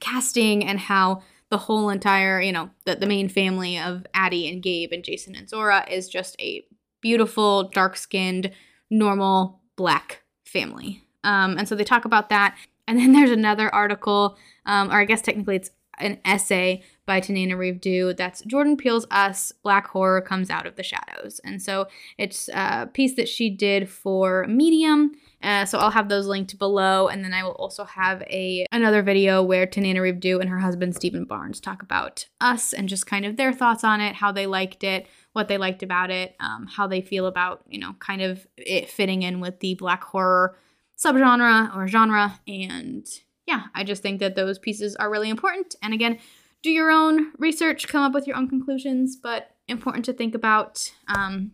[0.00, 4.62] casting and how the whole entire, you know, the, the main family of Addie and
[4.62, 6.64] Gabe and Jason and Zora is just a
[7.00, 8.50] beautiful, dark skinned,
[8.88, 11.04] normal black family.
[11.24, 12.56] Um, and so they talk about that.
[12.88, 18.16] And then there's another article, um, or I guess technically it's an essay by Tananarive
[18.16, 21.40] that's Jordan Peele's Us Black Horror Comes Out of the Shadows.
[21.44, 25.12] And so it's a piece that she did for Medium.
[25.42, 29.02] Uh, so I'll have those linked below, and then I will also have a another
[29.02, 33.36] video where Tananarive and her husband Steven Barnes talk about Us and just kind of
[33.36, 36.86] their thoughts on it, how they liked it, what they liked about it, um, how
[36.86, 40.56] they feel about you know kind of it fitting in with the black horror
[40.96, 43.04] subgenre or genre, and
[43.46, 45.74] yeah, I just think that those pieces are really important.
[45.82, 46.18] And again,
[46.62, 50.92] do your own research, come up with your own conclusions, but important to think about.
[51.08, 51.52] Um,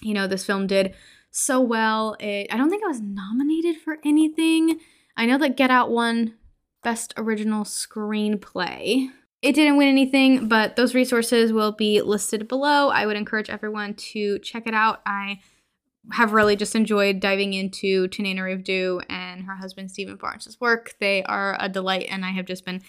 [0.00, 0.94] you know, this film did
[1.30, 2.16] so well.
[2.20, 4.80] It, I don't think it was nominated for anything.
[5.16, 6.34] I know that Get Out won
[6.82, 9.10] Best Original Screenplay.
[9.42, 12.88] It didn't win anything, but those resources will be listed below.
[12.88, 15.02] I would encourage everyone to check it out.
[15.06, 15.40] I
[16.12, 20.94] have really just enjoyed diving into Tananarive and her husband Steven Barnes' work.
[21.00, 22.82] They are a delight, and I have just been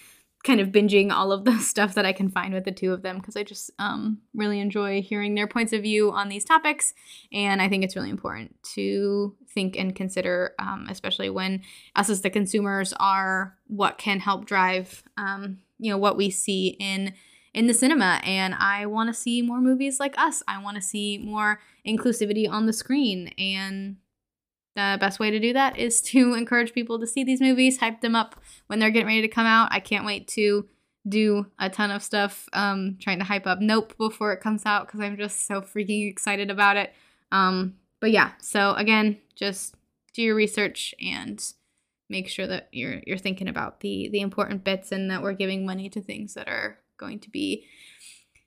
[0.43, 3.01] kind of binging all of the stuff that I can find with the two of
[3.01, 6.93] them because I just um, really enjoy hearing their points of view on these topics.
[7.31, 11.61] And I think it's really important to think and consider, um, especially when
[11.95, 16.77] us as the consumers are what can help drive, um, you know, what we see
[16.79, 17.13] in
[17.53, 18.21] in the cinema.
[18.23, 20.43] And I want to see more movies like us.
[20.47, 23.97] I want to see more inclusivity on the screen and
[24.77, 28.01] the best way to do that is to encourage people to see these movies, hype
[28.01, 29.69] them up when they're getting ready to come out.
[29.71, 30.67] I can't wait to
[31.07, 34.87] do a ton of stuff um, trying to hype up Nope before it comes out
[34.87, 36.93] because I'm just so freaking excited about it.
[37.31, 39.75] Um, but yeah, so again, just
[40.13, 41.43] do your research and
[42.09, 45.65] make sure that you're you're thinking about the the important bits and that we're giving
[45.65, 47.65] money to things that are going to be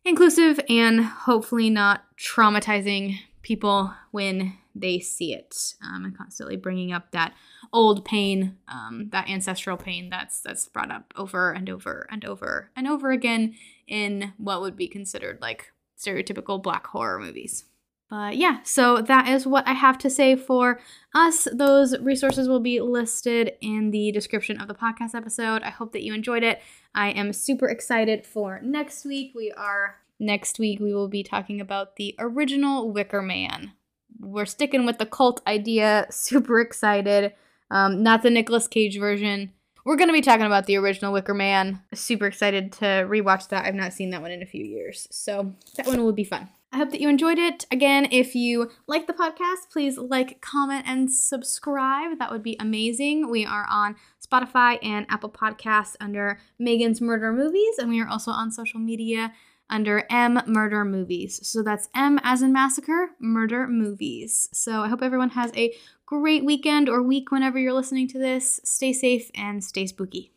[0.05, 7.11] inclusive and hopefully not traumatizing people when they see it um, and constantly bringing up
[7.11, 7.35] that
[7.73, 12.71] old pain um, that ancestral pain that's that's brought up over and over and over
[12.77, 13.55] and over again
[13.87, 17.65] in what would be considered like stereotypical black horror movies
[18.11, 20.81] but yeah, so that is what I have to say for
[21.15, 21.47] us.
[21.53, 25.63] Those resources will be listed in the description of the podcast episode.
[25.63, 26.61] I hope that you enjoyed it.
[26.93, 29.33] I am super excited for next week.
[29.37, 33.73] We are next week we will be talking about the original Wicker Man
[34.21, 36.07] we're sticking with the cult idea.
[36.11, 37.33] Super excited.
[37.71, 39.53] Um, not the Nicolas Cage version.
[39.85, 41.83] We're going to be talking about the original Wicker Man.
[41.95, 43.65] Super excited to rewatch that.
[43.65, 45.09] I've not seen that one in a few years.
[45.11, 46.49] So that one will be fun.
[46.73, 47.67] I hope that you enjoyed it.
[47.73, 52.19] Again, if you like the podcast, please like, comment, and subscribe.
[52.19, 53.29] That would be amazing.
[53.29, 58.31] We are on Spotify and Apple Podcasts under Meaghan's Murder Movies, and we are also
[58.31, 59.33] on social media
[59.71, 61.41] under M Murder Movies.
[61.47, 64.49] So that's M as in massacre, murder movies.
[64.53, 65.75] So I hope everyone has a
[66.05, 68.61] great weekend or week whenever you're listening to this.
[68.65, 70.33] Stay safe and stay spooky.